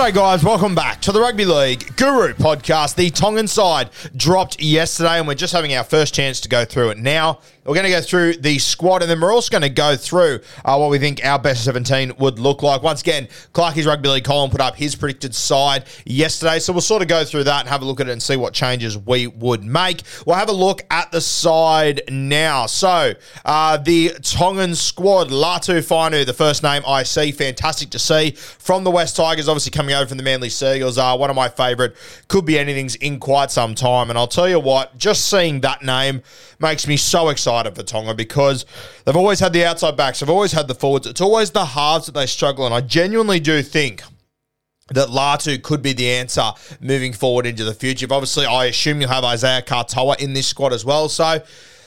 G'day, 0.00 0.14
guys. 0.14 0.42
Welcome 0.42 0.74
back 0.74 1.02
to 1.02 1.12
the 1.12 1.20
Rugby 1.20 1.44
League 1.44 1.94
Guru 1.96 2.32
podcast. 2.32 2.94
The 2.94 3.10
Tongan 3.10 3.46
side 3.46 3.90
dropped 4.16 4.58
yesterday, 4.58 5.18
and 5.18 5.28
we're 5.28 5.34
just 5.34 5.52
having 5.52 5.74
our 5.74 5.84
first 5.84 6.14
chance 6.14 6.40
to 6.40 6.48
go 6.48 6.64
through 6.64 6.88
it 6.88 6.96
now. 6.96 7.40
We're 7.66 7.74
going 7.74 7.84
to 7.84 7.90
go 7.90 8.00
through 8.00 8.38
the 8.38 8.58
squad, 8.58 9.02
and 9.02 9.10
then 9.10 9.20
we're 9.20 9.32
also 9.32 9.50
going 9.50 9.62
to 9.62 9.68
go 9.68 9.94
through 9.94 10.40
uh, 10.64 10.78
what 10.78 10.88
we 10.90 10.98
think 10.98 11.22
our 11.24 11.38
best 11.38 11.62
17 11.64 12.14
would 12.18 12.38
look 12.38 12.62
like. 12.62 12.82
Once 12.82 13.02
again, 13.02 13.28
Clarkie's 13.52 13.84
Rugby 13.84 14.08
League 14.08 14.24
column 14.24 14.50
put 14.50 14.62
up 14.62 14.74
his 14.74 14.96
predicted 14.96 15.34
side 15.34 15.84
yesterday, 16.06 16.58
so 16.58 16.72
we'll 16.72 16.80
sort 16.80 17.02
of 17.02 17.08
go 17.08 17.22
through 17.22 17.44
that 17.44 17.60
and 17.60 17.68
have 17.68 17.82
a 17.82 17.84
look 17.84 18.00
at 18.00 18.08
it 18.08 18.12
and 18.12 18.22
see 18.22 18.36
what 18.36 18.54
changes 18.54 18.96
we 18.96 19.26
would 19.26 19.62
make. 19.62 20.02
We'll 20.26 20.36
have 20.36 20.48
a 20.48 20.52
look 20.52 20.80
at 20.90 21.12
the 21.12 21.20
side 21.20 22.00
now. 22.10 22.64
So, 22.64 23.12
uh, 23.44 23.76
the 23.76 24.14
Tongan 24.22 24.74
squad, 24.74 25.28
Latu 25.28 25.78
Fainu, 25.86 26.24
the 26.24 26.32
first 26.32 26.62
name 26.62 26.82
I 26.86 27.02
see, 27.02 27.30
fantastic 27.30 27.90
to 27.90 27.98
see 27.98 28.30
from 28.30 28.84
the 28.84 28.90
West 28.90 29.16
Tigers, 29.16 29.48
obviously 29.48 29.70
coming 29.70 29.89
over 29.92 30.06
from 30.06 30.16
the 30.16 30.22
Manly 30.22 30.48
Sea 30.48 30.76
Eagles, 30.76 30.98
are 30.98 31.18
one 31.18 31.30
of 31.30 31.36
my 31.36 31.48
favourite, 31.48 31.92
could 32.28 32.44
be 32.44 32.58
anything's 32.58 32.94
in 32.96 33.18
quite 33.18 33.50
some 33.50 33.74
time. 33.74 34.10
And 34.10 34.18
I'll 34.18 34.26
tell 34.26 34.48
you 34.48 34.60
what, 34.60 34.96
just 34.96 35.28
seeing 35.28 35.60
that 35.60 35.82
name 35.82 36.22
makes 36.58 36.86
me 36.86 36.96
so 36.96 37.28
excited 37.28 37.74
for 37.74 37.82
Tonga 37.82 38.14
because 38.14 38.66
they've 39.04 39.16
always 39.16 39.40
had 39.40 39.52
the 39.52 39.64
outside 39.64 39.96
backs, 39.96 40.20
they've 40.20 40.30
always 40.30 40.52
had 40.52 40.68
the 40.68 40.74
forwards. 40.74 41.06
It's 41.06 41.20
always 41.20 41.50
the 41.50 41.64
halves 41.64 42.06
that 42.06 42.12
they 42.12 42.26
struggle, 42.26 42.64
and 42.66 42.74
I 42.74 42.80
genuinely 42.80 43.40
do 43.40 43.62
think 43.62 44.02
that 44.90 45.08
Latu 45.08 45.62
could 45.62 45.82
be 45.82 45.92
the 45.92 46.10
answer 46.10 46.52
moving 46.80 47.12
forward 47.12 47.46
into 47.46 47.64
the 47.64 47.74
future. 47.74 48.06
But 48.06 48.16
Obviously, 48.16 48.46
I 48.46 48.66
assume 48.66 49.00
you'll 49.00 49.10
have 49.10 49.24
Isaiah 49.24 49.62
Katoa 49.62 50.20
in 50.20 50.32
this 50.32 50.46
squad 50.46 50.72
as 50.72 50.84
well. 50.84 51.08
So, 51.08 51.40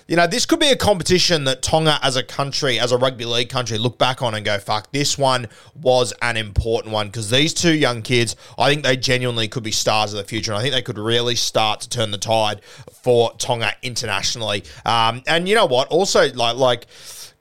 you 0.08 0.16
know, 0.16 0.28
this 0.28 0.46
could 0.46 0.60
be 0.60 0.70
a 0.70 0.76
competition 0.76 1.46
that 1.46 1.62
Tonga 1.62 1.98
as 2.02 2.16
a 2.16 2.24
country, 2.24 2.80
as 2.80 2.92
a 2.92 2.98
rugby 2.98 3.26
league 3.26 3.50
country, 3.50 3.78
look 3.78 3.98
back 3.98 4.22
on 4.22 4.34
and 4.34 4.44
go, 4.44 4.60
fuck, 4.60 4.92
this 4.92 5.18
one 5.18 5.48
was 5.82 6.14
an 6.22 6.38
important 6.38 6.94
one 6.94 7.08
because 7.08 7.30
these 7.30 7.54
two 7.54 7.74
young 7.74 8.02
kids, 8.02 8.36
I 8.58 8.70
think 8.70 8.84
they 8.84 8.98
genuinely 8.98 9.48
could 9.48 9.64
be 9.64 9.72
stars 9.72 10.14
of 10.14 10.18
the 10.18 10.26
future. 10.26 10.52
And 10.52 10.60
I 10.60 10.62
think 10.62 10.74
they 10.74 10.82
could 10.82 10.98
really 10.98 11.36
start 11.36 11.82
to 11.82 11.90
turn 11.90 12.12
the 12.12 12.18
tide 12.18 12.64
for 12.64 13.34
Tonga 13.38 13.74
internationally. 13.82 14.64
Um, 14.86 15.24
and 15.28 15.48
you 15.48 15.56
know 15.56 15.66
what? 15.66 15.88
Also, 15.88 16.32
like, 16.34 16.58
like, 16.58 16.88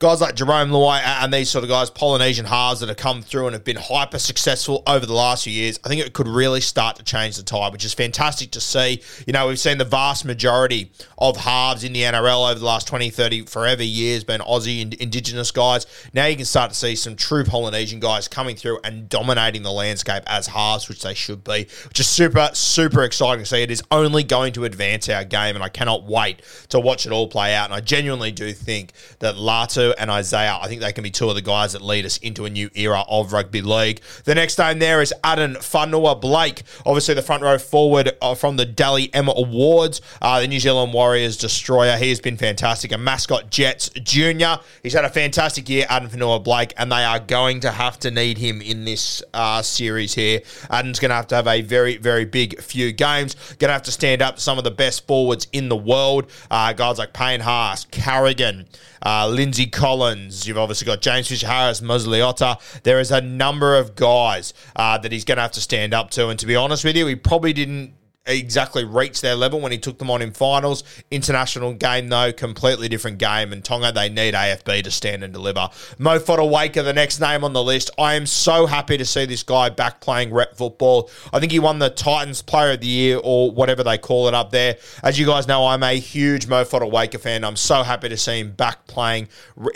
guys 0.03 0.19
like 0.19 0.35
Jerome 0.35 0.69
Luai 0.69 0.99
and 0.99 1.33
these 1.33 1.49
sort 1.49 1.63
of 1.63 1.69
guys, 1.69 1.89
Polynesian 1.89 2.45
halves 2.45 2.81
that 2.81 2.89
have 2.89 2.97
come 2.97 3.21
through 3.21 3.47
and 3.47 3.53
have 3.53 3.63
been 3.63 3.77
hyper 3.77 4.19
successful 4.19 4.83
over 4.85 5.05
the 5.05 5.13
last 5.13 5.45
few 5.45 5.53
years, 5.53 5.79
I 5.85 5.87
think 5.87 6.05
it 6.05 6.11
could 6.11 6.27
really 6.27 6.59
start 6.59 6.97
to 6.97 7.03
change 7.03 7.37
the 7.37 7.43
tide, 7.43 7.71
which 7.71 7.85
is 7.85 7.93
fantastic 7.93 8.51
to 8.51 8.59
see. 8.59 9.01
You 9.25 9.31
know, 9.31 9.47
we've 9.47 9.57
seen 9.57 9.77
the 9.77 9.85
vast 9.85 10.25
majority 10.25 10.91
of 11.17 11.37
halves 11.37 11.85
in 11.85 11.93
the 11.93 12.01
NRL 12.01 12.51
over 12.51 12.59
the 12.59 12.65
last 12.65 12.85
20, 12.85 13.11
30, 13.11 13.45
forever 13.45 13.81
years 13.81 14.25
been 14.25 14.41
Aussie 14.41 14.81
and 14.81 14.93
Indigenous 14.95 15.51
guys. 15.51 15.85
Now 16.13 16.25
you 16.25 16.35
can 16.35 16.43
start 16.43 16.71
to 16.71 16.75
see 16.75 16.97
some 16.97 17.15
true 17.15 17.45
Polynesian 17.45 18.01
guys 18.01 18.27
coming 18.27 18.57
through 18.57 18.79
and 18.83 19.07
dominating 19.07 19.63
the 19.63 19.71
landscape 19.71 20.23
as 20.27 20.47
halves, 20.47 20.89
which 20.89 21.01
they 21.01 21.13
should 21.13 21.45
be, 21.45 21.65
which 21.87 22.01
is 22.01 22.09
super, 22.09 22.49
super 22.51 23.03
exciting 23.03 23.45
to 23.45 23.49
see. 23.49 23.63
It 23.63 23.71
is 23.71 23.81
only 23.89 24.25
going 24.25 24.51
to 24.53 24.65
advance 24.65 25.07
our 25.07 25.23
game, 25.23 25.55
and 25.55 25.63
I 25.63 25.69
cannot 25.69 26.03
wait 26.03 26.41
to 26.69 26.79
watch 26.81 27.05
it 27.05 27.13
all 27.13 27.29
play 27.29 27.55
out. 27.55 27.65
And 27.65 27.73
I 27.73 27.79
genuinely 27.79 28.33
do 28.33 28.51
think 28.51 28.91
that 29.19 29.35
Latu 29.35 29.92
and 29.97 30.09
Isaiah, 30.09 30.57
I 30.61 30.67
think 30.67 30.81
they 30.81 30.91
can 30.91 31.03
be 31.03 31.11
two 31.11 31.29
of 31.29 31.35
the 31.35 31.41
guys 31.41 31.73
that 31.73 31.81
lead 31.81 32.05
us 32.05 32.17
into 32.17 32.45
a 32.45 32.49
new 32.49 32.69
era 32.75 33.03
of 33.07 33.33
rugby 33.33 33.61
league. 33.61 34.01
The 34.25 34.35
next 34.35 34.57
name 34.57 34.79
there 34.79 35.01
is 35.01 35.13
Addin 35.23 35.55
Fonua-Blake, 35.55 36.63
obviously 36.85 37.13
the 37.13 37.21
front 37.21 37.43
row 37.43 37.57
forward 37.57 38.11
uh, 38.21 38.35
from 38.35 38.57
the 38.57 38.65
Dally 38.65 39.09
M 39.13 39.27
Awards, 39.27 40.01
uh, 40.21 40.39
the 40.39 40.47
New 40.47 40.59
Zealand 40.59 40.93
Warriors 40.93 41.37
destroyer. 41.37 41.97
He 41.97 42.09
has 42.09 42.19
been 42.19 42.37
fantastic. 42.37 42.91
A 42.91 42.97
mascot 42.97 43.49
Jets 43.49 43.89
Junior. 43.89 44.59
He's 44.81 44.93
had 44.93 45.05
a 45.05 45.09
fantastic 45.09 45.69
year, 45.69 45.85
Addin 45.89 46.09
Fonua-Blake, 46.09 46.73
and 46.77 46.91
they 46.91 47.03
are 47.03 47.19
going 47.19 47.59
to 47.61 47.71
have 47.71 47.99
to 47.99 48.11
need 48.11 48.37
him 48.37 48.61
in 48.61 48.85
this 48.85 49.23
uh, 49.33 49.61
series 49.61 50.13
here. 50.13 50.41
Addin's 50.69 50.99
going 50.99 51.09
to 51.09 51.15
have 51.15 51.27
to 51.27 51.35
have 51.35 51.47
a 51.47 51.61
very, 51.61 51.97
very 51.97 52.25
big 52.25 52.59
few 52.61 52.91
games. 52.91 53.35
Going 53.59 53.69
to 53.69 53.73
have 53.73 53.83
to 53.83 53.91
stand 53.91 54.21
up 54.21 54.35
to 54.35 54.41
some 54.41 54.57
of 54.57 54.63
the 54.63 54.71
best 54.71 55.07
forwards 55.07 55.47
in 55.51 55.69
the 55.69 55.75
world. 55.75 56.29
Uh, 56.49 56.73
guys 56.73 56.97
like 56.97 57.13
Payne 57.13 57.39
Haas, 57.39 57.85
Carrigan, 57.85 58.65
uh, 59.05 59.27
Lindsay 59.27 59.67
Collins. 59.67 60.47
You've 60.47 60.57
obviously 60.57 60.85
got 60.85 61.01
James 61.01 61.27
Fisher 61.27 61.47
Harris, 61.47 61.81
Moses 61.81 62.07
Leota. 62.07 62.59
There 62.83 62.99
is 62.99 63.11
a 63.11 63.21
number 63.21 63.77
of 63.77 63.95
guys 63.95 64.53
uh, 64.75 64.97
that 64.97 65.11
he's 65.11 65.25
going 65.25 65.37
to 65.37 65.41
have 65.41 65.51
to 65.53 65.61
stand 65.61 65.93
up 65.93 66.09
to. 66.11 66.29
And 66.29 66.39
to 66.39 66.45
be 66.45 66.55
honest 66.55 66.83
with 66.83 66.95
you, 66.95 67.07
he 67.07 67.15
probably 67.15 67.53
didn't 67.53 67.93
exactly 68.25 68.85
reach 68.85 69.19
their 69.19 69.35
level 69.35 69.59
when 69.59 69.71
he 69.71 69.77
took 69.77 69.97
them 69.97 70.09
on 70.09 70.21
in 70.21 70.31
finals. 70.31 70.83
International 71.11 71.73
game, 71.73 72.07
though, 72.07 72.31
completely 72.31 72.87
different 72.87 73.17
game. 73.17 73.51
And 73.51 73.63
Tonga, 73.63 73.91
they 73.91 74.07
need 74.07 74.33
AFB 74.33 74.83
to 74.83 74.91
stand 74.91 75.23
and 75.23 75.33
deliver. 75.33 75.69
Mo 75.97 76.19
Fotuaika, 76.19 76.83
the 76.83 76.93
next 76.93 77.19
name 77.19 77.43
on 77.43 77.53
the 77.53 77.63
list. 77.63 77.91
I 77.97 78.13
am 78.13 78.25
so 78.25 78.65
happy 78.65 78.97
to 78.97 79.05
see 79.05 79.25
this 79.25 79.43
guy 79.43 79.69
back 79.69 79.99
playing 79.99 80.33
rep 80.33 80.55
football. 80.55 81.09
I 81.33 81.39
think 81.39 81.51
he 81.51 81.59
won 81.59 81.79
the 81.79 81.89
Titans 81.89 82.41
Player 82.41 82.73
of 82.73 82.81
the 82.81 82.87
Year 82.87 83.19
or 83.21 83.51
whatever 83.51 83.83
they 83.83 83.97
call 83.97 84.27
it 84.27 84.33
up 84.33 84.51
there. 84.51 84.77
As 85.03 85.19
you 85.19 85.25
guys 85.25 85.47
know, 85.47 85.67
I'm 85.67 85.83
a 85.83 85.99
huge 85.99 86.47
Mo 86.47 86.63
Fotuaika 86.63 87.19
fan. 87.19 87.43
I'm 87.43 87.57
so 87.57 87.83
happy 87.83 88.07
to 88.07 88.17
see 88.17 88.39
him 88.39 88.51
back 88.51 88.87
playing, 88.87 89.27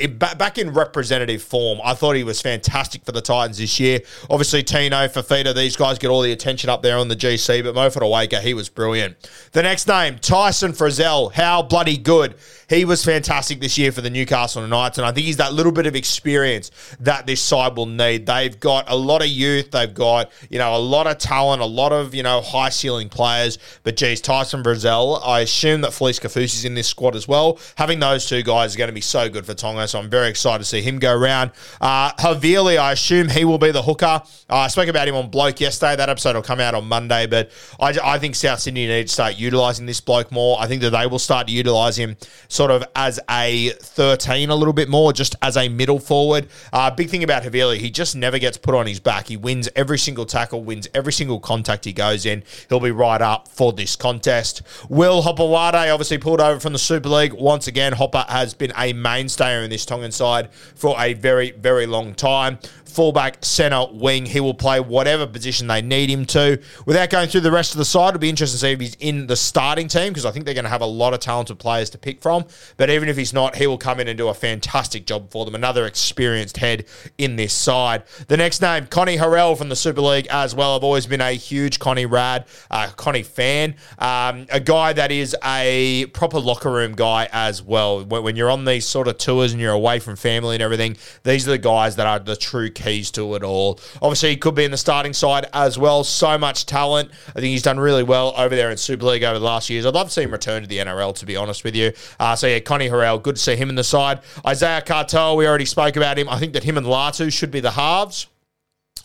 back 0.09 0.57
in 0.57 0.71
representative 0.71 1.43
form. 1.43 1.79
I 1.83 1.95
thought 1.95 2.15
he 2.15 2.23
was 2.23 2.41
fantastic 2.41 3.03
for 3.03 3.11
the 3.11 3.21
Titans 3.21 3.57
this 3.57 3.77
year. 3.79 3.99
Obviously, 4.29 4.63
Tino, 4.63 5.07
Fifita, 5.07 5.53
these 5.53 5.75
guys 5.75 5.99
get 5.99 6.09
all 6.09 6.21
the 6.21 6.31
attention 6.31 6.69
up 6.69 6.81
there 6.81 6.97
on 6.97 7.09
the 7.09 7.15
GC, 7.15 7.63
but 7.63 7.75
Mo 7.75 7.89
Fotuaika, 7.89 8.36
he 8.41 8.53
was 8.53 8.69
brilliant. 8.69 9.29
The 9.51 9.63
next 9.63 9.87
name, 9.87 10.19
Tyson 10.19 10.71
Frizell. 10.71 11.31
How 11.33 11.61
bloody 11.61 11.97
good. 11.97 12.35
He 12.69 12.83
was 12.83 13.05
fantastic 13.05 13.61
this 13.61 13.77
year 13.77 13.93
for 13.93 14.01
the 14.01 14.09
Newcastle 14.09 14.67
Knights, 14.67 14.97
and 14.97 15.07
I 15.07 15.13
think 15.13 15.25
he's 15.25 15.37
that 15.37 15.53
little 15.53 15.71
bit 15.71 15.85
of 15.85 15.95
experience 15.95 16.69
that 16.99 17.25
this 17.25 17.41
side 17.41 17.77
will 17.77 17.85
need. 17.85 18.25
They've 18.25 18.59
got 18.59 18.89
a 18.89 18.95
lot 18.95 19.21
of 19.21 19.29
youth, 19.29 19.71
they've 19.71 19.93
got, 19.93 20.31
you 20.49 20.59
know, 20.59 20.75
a 20.75 20.77
lot 20.77 21.07
of 21.07 21.17
talent, 21.17 21.61
a 21.61 21.65
lot 21.65 21.93
of, 21.93 22.13
you 22.13 22.23
know, 22.23 22.41
high 22.41 22.67
ceiling 22.67 23.07
players. 23.07 23.57
But 23.83 23.95
geez, 23.95 24.19
Tyson 24.19 24.63
Frizell, 24.63 25.25
I 25.25 25.39
assume 25.39 25.79
that 25.81 25.91
Felise 25.91 26.19
Kaufusi's 26.19 26.65
in 26.65 26.73
this 26.73 26.87
squad 26.87 27.15
as 27.15 27.25
well. 27.25 27.57
Having 27.75 28.01
those 28.01 28.27
two 28.27 28.43
guys 28.43 28.71
is 28.71 28.75
going 28.75 28.89
to 28.89 28.93
be 28.93 28.99
so 28.99 29.29
good 29.29 29.45
for 29.45 29.53
Tonga, 29.53 29.87
so 29.87 29.99
I'm 29.99 30.09
very 30.09 30.27
excited 30.27 30.59
to 30.59 30.65
see 30.65 30.81
him 30.81 30.99
go 30.99 31.15
around. 31.15 31.51
Uh, 31.79 32.11
Havili, 32.15 32.77
I 32.77 32.91
assume 32.91 33.29
he 33.29 33.45
will 33.45 33.59
be 33.59 33.71
the 33.71 33.83
hooker. 33.83 34.05
Uh, 34.05 34.21
I 34.49 34.67
spoke 34.67 34.89
about 34.89 35.07
him 35.07 35.15
on 35.15 35.29
Bloke 35.29 35.61
yesterday. 35.61 35.95
That 35.95 36.09
episode 36.09 36.35
will 36.35 36.43
come 36.43 36.59
out 36.59 36.75
on 36.75 36.85
Monday, 36.85 37.27
but 37.27 37.51
I, 37.79 37.97
I 38.03 38.19
think 38.19 38.26
South 38.35 38.59
Sydney 38.59 38.87
need 38.87 39.07
to 39.07 39.13
start 39.13 39.37
utilising 39.37 39.85
this 39.85 40.01
bloke 40.01 40.31
more. 40.31 40.59
I 40.59 40.67
think 40.67 40.81
that 40.81 40.91
they 40.91 41.07
will 41.07 41.19
start 41.19 41.47
to 41.47 41.53
utilise 41.53 41.95
him 41.95 42.17
sort 42.47 42.71
of 42.71 42.83
as 42.95 43.19
a 43.29 43.69
13 43.69 44.49
a 44.49 44.55
little 44.55 44.73
bit 44.73 44.89
more, 44.89 45.13
just 45.13 45.35
as 45.41 45.57
a 45.57 45.69
middle 45.69 45.99
forward. 45.99 46.47
Uh, 46.73 46.91
big 46.91 47.09
thing 47.09 47.23
about 47.23 47.43
Havili, 47.43 47.77
he 47.77 47.89
just 47.89 48.15
never 48.15 48.39
gets 48.39 48.57
put 48.57 48.75
on 48.75 48.87
his 48.87 48.99
back. 48.99 49.27
He 49.27 49.37
wins 49.37 49.69
every 49.75 49.99
single 49.99 50.25
tackle, 50.25 50.63
wins 50.63 50.87
every 50.93 51.13
single 51.13 51.39
contact 51.39 51.85
he 51.85 51.93
goes 51.93 52.25
in. 52.25 52.43
He'll 52.69 52.79
be 52.79 52.91
right 52.91 53.21
up 53.21 53.47
for 53.47 53.73
this 53.73 53.95
contest. 53.95 54.61
Will 54.89 55.21
Hopoate 55.21 55.91
obviously 55.91 56.17
pulled 56.17 56.41
over 56.41 56.59
from 56.59 56.73
the 56.73 56.79
Super 56.79 57.09
League. 57.09 57.33
Once 57.33 57.67
again, 57.67 57.93
Hopper 57.93 58.25
has 58.27 58.53
been 58.53 58.73
a 58.77 58.93
mainstay 58.93 59.63
in 59.63 59.69
this 59.69 59.85
Tongan 59.85 60.11
side 60.11 60.51
for 60.75 60.95
a 60.99 61.13
very, 61.13 61.51
very 61.51 61.85
long 61.85 62.13
time 62.13 62.59
fullback, 62.97 63.45
centre, 63.45 63.85
wing. 63.91 64.25
He 64.25 64.39
will 64.39 64.55
play 64.55 64.79
whatever 64.79 65.27
position 65.27 65.67
they 65.67 65.83
need 65.83 66.09
him 66.09 66.25
to. 66.27 66.59
Without 66.87 67.11
going 67.11 67.29
through 67.29 67.41
the 67.41 67.51
rest 67.51 67.73
of 67.73 67.77
the 67.77 67.85
side, 67.85 68.15
it'll 68.17 68.23
be 68.23 68.29
interesting 68.29 68.55
to 68.55 68.61
see 68.61 68.71
if 68.71 68.79
he's 68.79 68.95
in 68.95 69.27
the 69.27 69.35
starting 69.35 69.87
team 69.87 70.09
because 70.09 70.25
I 70.25 70.31
think 70.31 70.45
they're 70.45 70.55
going 70.55 70.65
to 70.65 70.69
have 70.69 70.81
a 70.81 70.85
lot 70.85 71.13
of 71.13 71.19
talented 71.19 71.59
players 71.59 71.91
to 71.91 71.99
pick 71.99 72.21
from. 72.21 72.45
But 72.75 72.89
even 72.89 73.09
if 73.09 73.15
he's 73.15 73.31
not, 73.31 73.55
he 73.55 73.67
will 73.67 73.77
come 73.77 73.99
in 73.99 74.07
and 74.07 74.17
do 74.17 74.27
a 74.27 74.33
fantastic 74.33 75.05
job 75.05 75.29
for 75.31 75.45
them. 75.45 75.53
Another 75.53 75.85
experienced 75.85 76.57
head 76.57 76.85
in 77.19 77.35
this 77.35 77.53
side. 77.53 78.03
The 78.27 78.37
next 78.37 78.61
name, 78.61 78.87
Connie 78.87 79.17
Hurrell 79.17 79.55
from 79.55 79.69
the 79.69 79.75
Super 79.75 80.01
League 80.01 80.27
as 80.31 80.55
well. 80.55 80.75
I've 80.75 80.83
always 80.83 81.05
been 81.05 81.21
a 81.21 81.31
huge 81.31 81.77
Connie 81.77 82.07
Rad, 82.07 82.45
uh, 82.71 82.87
Connie 82.95 83.23
fan. 83.23 83.75
Um, 83.99 84.47
a 84.49 84.59
guy 84.59 84.93
that 84.93 85.11
is 85.11 85.35
a 85.43 86.07
proper 86.07 86.39
locker 86.39 86.71
room 86.71 86.93
guy 86.93 87.29
as 87.31 87.61
well. 87.61 88.03
When, 88.03 88.35
you're 88.35 88.49
on 88.49 88.65
these 88.65 88.85
sort 88.85 89.07
of 89.07 89.17
tours 89.17 89.51
and 89.51 89.61
you're 89.61 89.73
away 89.73 89.99
from 89.99 90.15
family 90.15 90.55
and 90.55 90.63
everything, 90.63 90.97
these 91.23 91.47
are 91.47 91.51
the 91.51 91.57
guys 91.59 91.95
that 91.97 92.07
are 92.07 92.19
the 92.19 92.35
true 92.35 92.71
keys 92.71 93.11
to 93.11 93.35
it 93.35 93.43
all. 93.43 93.79
Obviously, 94.01 94.29
he 94.29 94.37
could 94.37 94.55
be 94.55 94.63
in 94.63 94.71
the 94.71 94.77
starting 94.77 95.13
side 95.13 95.47
as 95.53 95.77
well. 95.77 96.03
So 96.03 96.37
much 96.37 96.65
talent. 96.65 97.11
I 97.29 97.33
think 97.33 97.45
he's 97.45 97.61
done 97.61 97.79
really 97.79 98.03
well 98.07 98.33
over 98.37 98.55
there 98.55 98.71
in 98.71 98.77
Super 98.77 99.05
League 99.05 99.23
over 99.23 99.37
the 99.37 99.45
last 99.45 99.69
years. 99.69 99.85
I'd 99.85 99.93
love 99.93 100.07
to 100.07 100.13
see 100.13 100.23
him 100.23 100.31
return 100.31 100.63
to 100.63 100.67
the 100.67 100.77
NRL, 100.77 101.13
to 101.15 101.25
be 101.25 101.35
honest 101.35 101.63
with 101.63 101.75
you. 101.75 101.93
Uh, 102.19 102.35
so, 102.35 102.47
yeah, 102.47 102.59
Connie 102.59 102.87
Hurrell, 102.87 103.19
good 103.19 103.35
to 103.35 103.41
see 103.41 103.55
him 103.55 103.69
in 103.69 103.75
the 103.75 103.83
side. 103.83 104.21
Isaiah 104.45 104.81
Katoa, 104.81 105.35
we 105.35 105.47
already 105.47 105.65
spoke 105.65 105.95
about 105.95 106.17
him. 106.17 106.29
I 106.29 106.39
think 106.39 106.53
that 106.53 106.63
him 106.63 106.77
and 106.77 106.87
Latu 106.87 107.31
should 107.31 107.51
be 107.51 107.59
the 107.59 107.71
halves. 107.71 108.27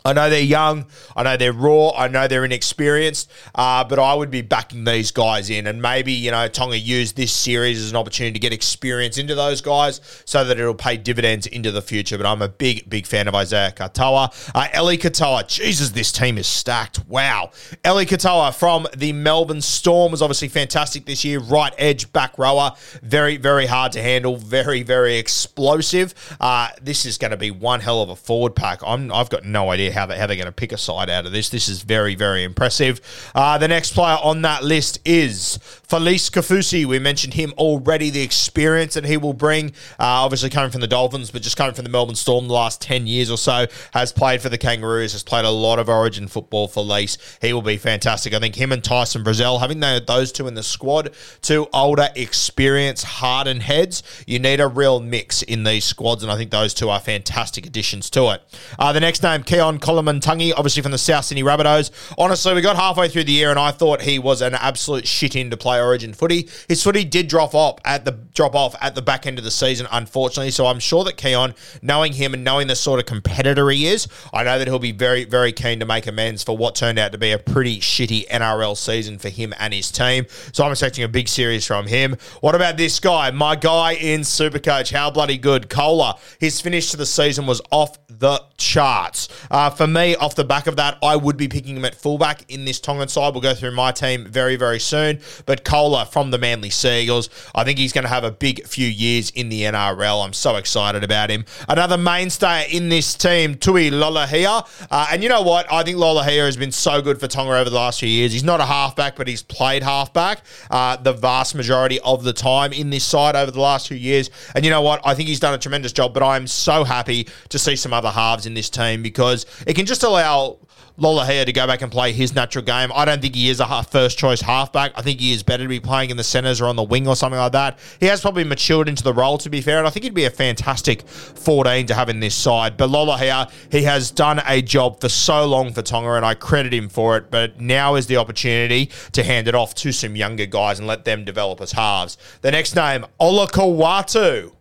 I 0.04 0.12
know 0.12 0.28
they're 0.30 0.40
young. 0.40 0.86
I 1.16 1.22
know 1.22 1.36
they're 1.36 1.52
raw. 1.52 1.90
I 1.90 2.08
know 2.08 2.28
they're 2.28 2.44
inexperienced. 2.44 3.30
Uh, 3.54 3.84
but 3.84 3.98
I 3.98 4.14
would 4.14 4.30
be 4.30 4.42
backing 4.42 4.84
these 4.84 5.10
guys 5.10 5.50
in. 5.50 5.66
And 5.66 5.80
maybe, 5.80 6.12
you 6.12 6.30
know, 6.30 6.48
Tonga 6.48 6.78
use 6.78 7.12
this 7.12 7.32
series 7.32 7.80
as 7.80 7.90
an 7.90 7.96
opportunity 7.96 8.32
to 8.32 8.38
get 8.38 8.52
experience 8.52 9.18
into 9.18 9.34
those 9.34 9.60
guys 9.60 10.00
so 10.24 10.44
that 10.44 10.58
it'll 10.58 10.74
pay 10.74 10.96
dividends 10.96 11.46
into 11.46 11.70
the 11.70 11.82
future. 11.82 12.16
But 12.16 12.26
I'm 12.26 12.42
a 12.42 12.48
big, 12.48 12.88
big 12.88 13.06
fan 13.06 13.28
of 13.28 13.34
Isaiah 13.34 13.72
Katoa. 13.74 14.52
Uh, 14.54 14.68
Eli 14.76 14.96
Katoa. 14.96 15.46
Jesus, 15.46 15.90
this 15.90 16.12
team 16.12 16.38
is 16.38 16.46
stacked. 16.46 17.06
Wow. 17.08 17.50
Eli 17.86 18.04
Katoa 18.04 18.54
from 18.54 18.86
the 18.96 19.12
Melbourne 19.12 19.60
Storm 19.60 20.12
was 20.12 20.22
obviously 20.22 20.48
fantastic 20.48 21.06
this 21.06 21.24
year. 21.24 21.38
Right 21.38 21.72
edge, 21.78 22.12
back 22.12 22.38
rower. 22.38 22.72
Very, 23.02 23.36
very 23.36 23.66
hard 23.66 23.92
to 23.92 24.02
handle. 24.02 24.36
Very, 24.36 24.82
very 24.82 25.18
explosive. 25.18 26.14
Uh, 26.40 26.68
this 26.80 27.06
is 27.06 27.18
going 27.18 27.30
to 27.30 27.36
be 27.36 27.50
one 27.50 27.80
hell 27.80 28.02
of 28.02 28.08
a 28.08 28.16
forward 28.16 28.56
pack. 28.56 28.80
I'm, 28.84 29.12
I've 29.12 29.30
got 29.30 29.44
no 29.44 29.70
idea 29.70 29.91
how, 29.92 30.06
they, 30.06 30.18
how 30.18 30.26
they're 30.26 30.36
going 30.36 30.46
to 30.46 30.52
pick 30.52 30.72
a 30.72 30.78
side 30.78 31.08
out 31.08 31.26
of 31.26 31.32
this. 31.32 31.48
This 31.48 31.68
is 31.68 31.82
very, 31.82 32.14
very 32.14 32.44
impressive. 32.44 33.00
Uh, 33.34 33.58
the 33.58 33.68
next 33.68 33.92
player 33.94 34.18
on 34.22 34.42
that 34.42 34.64
list 34.64 35.00
is 35.04 35.58
Felise 35.88 36.30
Kaufusi. 36.30 36.84
We 36.84 36.98
mentioned 36.98 37.34
him 37.34 37.52
already, 37.56 38.10
the 38.10 38.22
experience 38.22 38.94
that 38.94 39.04
he 39.04 39.16
will 39.16 39.34
bring, 39.34 39.70
uh, 39.98 40.24
obviously 40.24 40.50
coming 40.50 40.70
from 40.70 40.80
the 40.80 40.86
Dolphins, 40.86 41.30
but 41.30 41.42
just 41.42 41.56
coming 41.56 41.74
from 41.74 41.84
the 41.84 41.90
Melbourne 41.90 42.16
Storm 42.16 42.48
the 42.48 42.54
last 42.54 42.80
10 42.80 43.06
years 43.06 43.30
or 43.30 43.38
so, 43.38 43.66
has 43.94 44.12
played 44.12 44.42
for 44.42 44.48
the 44.48 44.58
Kangaroos, 44.58 45.12
has 45.12 45.22
played 45.22 45.44
a 45.44 45.50
lot 45.50 45.78
of 45.78 45.88
origin 45.88 46.28
football 46.28 46.68
Lease. 46.80 47.18
He 47.40 47.52
will 47.52 47.62
be 47.62 47.76
fantastic. 47.76 48.34
I 48.34 48.38
think 48.38 48.54
him 48.54 48.72
and 48.72 48.82
Tyson 48.82 49.24
Frizell, 49.24 49.60
having 49.60 49.80
those 49.80 50.32
two 50.32 50.46
in 50.46 50.54
the 50.54 50.62
squad, 50.62 51.10
two 51.40 51.68
older, 51.72 52.08
experienced, 52.14 53.04
hardened 53.04 53.62
heads, 53.62 54.02
you 54.26 54.38
need 54.38 54.60
a 54.60 54.68
real 54.68 55.00
mix 55.00 55.42
in 55.42 55.64
these 55.64 55.84
squads, 55.84 56.22
and 56.22 56.32
I 56.32 56.36
think 56.36 56.50
those 56.50 56.74
two 56.74 56.88
are 56.88 57.00
fantastic 57.00 57.66
additions 57.66 58.10
to 58.10 58.30
it. 58.30 58.42
Uh, 58.78 58.92
the 58.92 59.00
next 59.00 59.22
name, 59.22 59.42
Keaon 59.82 60.02
Koloamatangi, 60.02 60.52
obviously 60.56 60.82
from 60.82 60.92
the 60.92 60.98
South 60.98 61.24
Sydney 61.24 61.42
Rabbitohs. 61.42 61.90
Honestly, 62.16 62.54
we 62.54 62.60
got 62.60 62.76
halfway 62.76 63.08
through 63.08 63.24
the 63.24 63.32
year 63.32 63.50
and 63.50 63.58
I 63.58 63.70
thought 63.70 64.02
he 64.02 64.18
was 64.18 64.40
an 64.40 64.54
absolute 64.54 65.06
shit 65.06 65.36
in 65.36 65.50
to 65.50 65.56
play 65.56 65.80
Origin 65.80 66.12
footy. 66.12 66.48
His 66.68 66.82
footy 66.82 67.04
did 67.04 67.28
drop 67.28 67.54
off 67.54 67.78
at 67.84 68.04
the 68.04 68.12
drop 68.34 68.54
off 68.54 68.74
at 68.80 68.94
the 68.94 69.02
back 69.02 69.26
end 69.26 69.38
of 69.38 69.44
the 69.44 69.50
season, 69.50 69.86
unfortunately. 69.90 70.50
So 70.50 70.66
I'm 70.66 70.78
sure 70.78 71.04
that 71.04 71.16
Keaon, 71.16 71.54
knowing 71.82 72.14
him 72.14 72.34
and 72.34 72.44
knowing 72.44 72.66
the 72.66 72.76
sort 72.76 73.00
of 73.00 73.06
competitor 73.06 73.68
he 73.70 73.86
is, 73.86 74.08
I 74.32 74.44
know 74.44 74.58
that 74.58 74.68
he'll 74.68 74.78
be 74.78 74.92
very, 74.92 75.24
very 75.24 75.52
keen 75.52 75.80
to 75.80 75.86
make 75.86 76.06
amends 76.06 76.42
for 76.42 76.56
what 76.56 76.74
turned 76.74 76.98
out 76.98 77.12
to 77.12 77.18
be 77.18 77.32
a 77.32 77.38
pretty 77.38 77.78
shitty 77.78 78.28
NRL 78.28 78.76
season 78.76 79.18
for 79.18 79.28
him 79.28 79.52
and 79.58 79.74
his 79.74 79.90
team. 79.90 80.26
So 80.52 80.64
I'm 80.64 80.70
expecting 80.72 81.04
a 81.04 81.08
big 81.08 81.28
series 81.28 81.66
from 81.66 81.86
him. 81.86 82.16
What 82.40 82.54
about 82.54 82.76
this 82.76 83.00
guy? 83.00 83.30
My 83.30 83.56
guy 83.56 83.92
in 83.92 84.20
Supercoach. 84.22 84.92
How 84.92 85.10
bloody 85.10 85.38
good. 85.38 85.68
Koula. 85.68 86.18
His 86.38 86.60
finish 86.60 86.90
to 86.90 86.96
the 86.96 87.06
season 87.06 87.46
was 87.46 87.60
off 87.70 87.98
the 88.08 88.42
charts. 88.56 89.28
Uh, 89.50 89.70
for 89.76 89.86
me, 89.86 90.14
off 90.16 90.34
the 90.34 90.44
back 90.44 90.66
of 90.66 90.76
that, 90.76 90.98
I 91.02 91.16
would 91.16 91.36
be 91.36 91.48
picking 91.48 91.76
him 91.76 91.84
at 91.84 91.94
fullback 91.94 92.50
in 92.50 92.64
this 92.64 92.80
Tongan 92.80 93.08
side. 93.08 93.34
We'll 93.34 93.42
go 93.42 93.54
through 93.54 93.72
my 93.72 93.92
team 93.92 94.26
very, 94.26 94.56
very 94.56 94.78
soon. 94.78 95.20
But 95.46 95.64
Koula 95.64 96.06
from 96.06 96.30
the 96.30 96.38
Manly 96.38 96.70
Sea 96.70 97.02
Eagles, 97.02 97.28
I 97.54 97.64
think 97.64 97.78
he's 97.78 97.92
going 97.92 98.04
to 98.04 98.08
have 98.10 98.24
a 98.24 98.30
big 98.30 98.66
few 98.66 98.88
years 98.88 99.30
in 99.30 99.48
the 99.48 99.62
NRL. 99.62 100.24
I'm 100.24 100.32
so 100.32 100.56
excited 100.56 101.04
about 101.04 101.30
him. 101.30 101.44
Another 101.68 101.96
mainstay 101.96 102.68
in 102.70 102.88
this 102.88 103.14
team, 103.14 103.54
Tui 103.54 103.90
Lolohea. 103.90 104.66
Uh, 104.90 105.06
and 105.10 105.22
you 105.22 105.28
know 105.28 105.42
what? 105.42 105.70
I 105.72 105.82
think 105.82 105.96
Lolohea 105.96 106.44
has 106.46 106.56
been 106.56 106.72
so 106.72 107.02
good 107.02 107.20
for 107.20 107.28
Tonga 107.28 107.52
over 107.52 107.70
the 107.70 107.76
last 107.76 108.00
few 108.00 108.08
years. 108.08 108.32
He's 108.32 108.44
not 108.44 108.60
a 108.60 108.66
halfback, 108.66 109.16
but 109.16 109.28
he's 109.28 109.42
played 109.42 109.82
halfback 109.82 110.42
uh, 110.70 110.96
the 110.96 111.12
vast 111.12 111.54
majority 111.54 112.00
of 112.00 112.24
the 112.24 112.32
time 112.32 112.72
in 112.72 112.90
this 112.90 113.04
side 113.04 113.36
over 113.36 113.50
the 113.50 113.60
last 113.60 113.88
few 113.88 113.96
years. 113.96 114.30
And 114.54 114.64
you 114.64 114.70
know 114.70 114.82
what? 114.82 115.00
I 115.04 115.14
think 115.14 115.28
he's 115.28 115.40
done 115.40 115.54
a 115.54 115.58
tremendous 115.58 115.92
job, 115.92 116.14
but 116.14 116.22
I'm 116.22 116.46
so 116.46 116.84
happy 116.84 117.28
to 117.48 117.58
see 117.58 117.76
some 117.76 117.92
other 117.92 118.10
halves 118.10 118.46
in 118.46 118.54
this 118.54 118.70
team 118.70 119.02
because 119.02 119.46
it 119.66 119.74
can 119.74 119.86
just 119.86 120.02
allow 120.02 120.58
Lolohea 120.98 121.46
to 121.46 121.52
go 121.52 121.66
back 121.66 121.82
and 121.82 121.90
play 121.90 122.12
his 122.12 122.34
natural 122.34 122.64
game. 122.64 122.90
I 122.94 123.04
don't 123.04 123.20
think 123.20 123.34
he 123.34 123.48
is 123.48 123.60
a 123.60 123.82
first 123.82 124.18
choice 124.18 124.40
halfback. 124.40 124.92
I 124.94 125.02
think 125.02 125.20
he 125.20 125.32
is 125.32 125.42
better 125.42 125.64
to 125.64 125.68
be 125.68 125.80
playing 125.80 126.10
in 126.10 126.16
the 126.16 126.24
centres 126.24 126.60
or 126.60 126.66
on 126.66 126.76
the 126.76 126.82
wing 126.82 127.08
or 127.08 127.16
something 127.16 127.38
like 127.38 127.52
that. 127.52 127.78
He 127.98 128.06
has 128.06 128.20
probably 128.20 128.44
matured 128.44 128.88
into 128.88 129.02
the 129.02 129.14
role, 129.14 129.38
to 129.38 129.50
be 129.50 129.60
fair, 129.60 129.78
and 129.78 129.86
I 129.86 129.90
think 129.90 130.04
he'd 130.04 130.14
be 130.14 130.26
a 130.26 130.30
fantastic 130.30 131.02
14 131.08 131.86
to 131.86 131.94
have 131.94 132.08
in 132.08 132.20
this 132.20 132.34
side. 132.34 132.76
But 132.76 132.90
Lolohea, 132.90 133.50
he 133.70 133.82
has 133.84 134.10
done 134.10 134.42
a 134.46 134.60
job 134.60 135.00
for 135.00 135.08
so 135.08 135.46
long 135.46 135.72
for 135.72 135.82
Tonga, 135.82 136.12
and 136.12 136.26
I 136.26 136.34
credit 136.34 136.74
him 136.74 136.88
for 136.88 137.16
it. 137.16 137.30
But 137.30 137.60
now 137.60 137.94
is 137.94 138.06
the 138.06 138.18
opportunity 138.18 138.90
to 139.12 139.22
hand 139.22 139.48
it 139.48 139.54
off 139.54 139.74
to 139.76 139.92
some 139.92 140.14
younger 140.14 140.46
guys 140.46 140.78
and 140.78 140.86
let 140.86 141.04
them 141.04 141.24
develop 141.24 141.60
as 141.60 141.72
halves. 141.72 142.18
The 142.42 142.50
next 142.50 142.76
name, 142.76 143.06
Olakau'atu. 143.20 144.52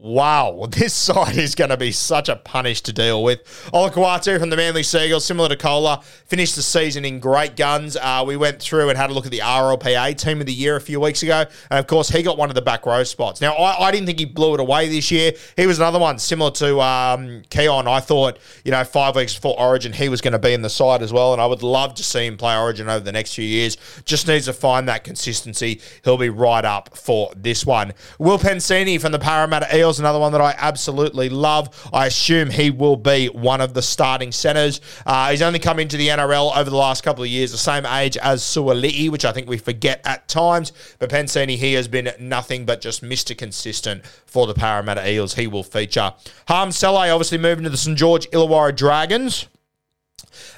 Wow, 0.00 0.66
this 0.70 0.94
side 0.94 1.36
is 1.36 1.56
going 1.56 1.70
to 1.70 1.76
be 1.76 1.90
such 1.90 2.28
a 2.28 2.36
punish 2.36 2.82
to 2.82 2.92
deal 2.92 3.24
with. 3.24 3.42
Olakau'atu 3.74 4.38
from 4.38 4.48
the 4.48 4.56
Manly 4.56 4.84
Sea 4.84 5.06
Eagles, 5.06 5.24
similar 5.24 5.48
to 5.48 5.56
Koula, 5.56 6.02
finished 6.26 6.54
the 6.54 6.62
season 6.62 7.04
in 7.04 7.18
great 7.18 7.56
guns. 7.56 7.96
Uh, 7.96 8.22
we 8.24 8.36
went 8.36 8.62
through 8.62 8.90
and 8.90 8.96
had 8.96 9.10
a 9.10 9.12
look 9.12 9.24
at 9.24 9.32
the 9.32 9.40
RLPA 9.40 10.16
Team 10.16 10.38
of 10.38 10.46
the 10.46 10.52
Year 10.52 10.76
a 10.76 10.80
few 10.80 11.00
weeks 11.00 11.24
ago, 11.24 11.44
and 11.68 11.80
of 11.80 11.88
course, 11.88 12.08
he 12.10 12.22
got 12.22 12.38
one 12.38 12.48
of 12.48 12.54
the 12.54 12.62
back 12.62 12.86
row 12.86 13.02
spots. 13.02 13.40
Now, 13.40 13.54
I, 13.54 13.88
I 13.88 13.90
didn't 13.90 14.06
think 14.06 14.20
he 14.20 14.24
blew 14.24 14.54
it 14.54 14.60
away 14.60 14.88
this 14.88 15.10
year. 15.10 15.32
He 15.56 15.66
was 15.66 15.78
another 15.78 15.98
one 15.98 16.20
similar 16.20 16.52
to 16.52 16.80
um, 16.80 17.42
Keaon. 17.50 17.88
I 17.88 17.98
thought, 17.98 18.38
you 18.64 18.70
know, 18.70 18.84
five 18.84 19.16
weeks 19.16 19.34
before 19.34 19.58
Origin, 19.58 19.92
he 19.92 20.08
was 20.08 20.20
going 20.20 20.32
to 20.32 20.38
be 20.38 20.52
in 20.52 20.62
the 20.62 20.70
side 20.70 21.02
as 21.02 21.12
well, 21.12 21.32
and 21.32 21.42
I 21.42 21.46
would 21.46 21.64
love 21.64 21.94
to 21.94 22.04
see 22.04 22.24
him 22.24 22.36
play 22.36 22.56
Origin 22.56 22.88
over 22.88 23.04
the 23.04 23.10
next 23.10 23.34
few 23.34 23.44
years. 23.44 23.76
Just 24.04 24.28
needs 24.28 24.44
to 24.44 24.52
find 24.52 24.88
that 24.88 25.02
consistency. 25.02 25.80
He'll 26.04 26.18
be 26.18 26.30
right 26.30 26.64
up 26.64 26.96
for 26.96 27.32
this 27.34 27.66
one. 27.66 27.94
Will 28.20 28.38
Penisini 28.38 29.00
from 29.00 29.10
the 29.10 29.18
Parramatta 29.18 29.76
Eels 29.76 29.87
another 29.96 30.18
one 30.18 30.32
that 30.32 30.40
I 30.40 30.54
absolutely 30.58 31.28
love. 31.28 31.88
I 31.92 32.06
assume 32.06 32.50
he 32.50 32.70
will 32.70 32.96
be 32.96 33.28
one 33.28 33.60
of 33.60 33.74
the 33.74 33.82
starting 33.82 34.32
centres. 34.32 34.80
Uh, 35.06 35.30
he's 35.30 35.42
only 35.42 35.58
come 35.58 35.78
into 35.78 35.96
the 35.96 36.08
NRL 36.08 36.56
over 36.56 36.68
the 36.68 36.76
last 36.76 37.02
couple 37.02 37.24
of 37.24 37.30
years, 37.30 37.52
the 37.52 37.58
same 37.58 37.86
age 37.86 38.16
as 38.18 38.42
Suali'i, 38.42 39.10
which 39.10 39.24
I 39.24 39.32
think 39.32 39.48
we 39.48 39.56
forget 39.56 40.00
at 40.04 40.28
times. 40.28 40.72
But 40.98 41.10
Penisini, 41.10 41.56
he 41.56 41.72
has 41.72 41.88
been 41.88 42.10
nothing 42.18 42.66
but 42.66 42.80
just 42.80 43.02
Mr. 43.02 43.36
Consistent 43.36 44.04
for 44.26 44.46
the 44.46 44.54
Parramatta 44.54 45.08
Eels. 45.10 45.34
He 45.34 45.46
will 45.46 45.62
feature. 45.62 46.12
Hame 46.48 46.72
Sele 46.72 47.10
obviously 47.10 47.38
moving 47.38 47.64
to 47.64 47.70
the 47.70 47.76
St. 47.76 47.96
George 47.96 48.28
Illawarra 48.30 48.76
Dragons. 48.76 49.46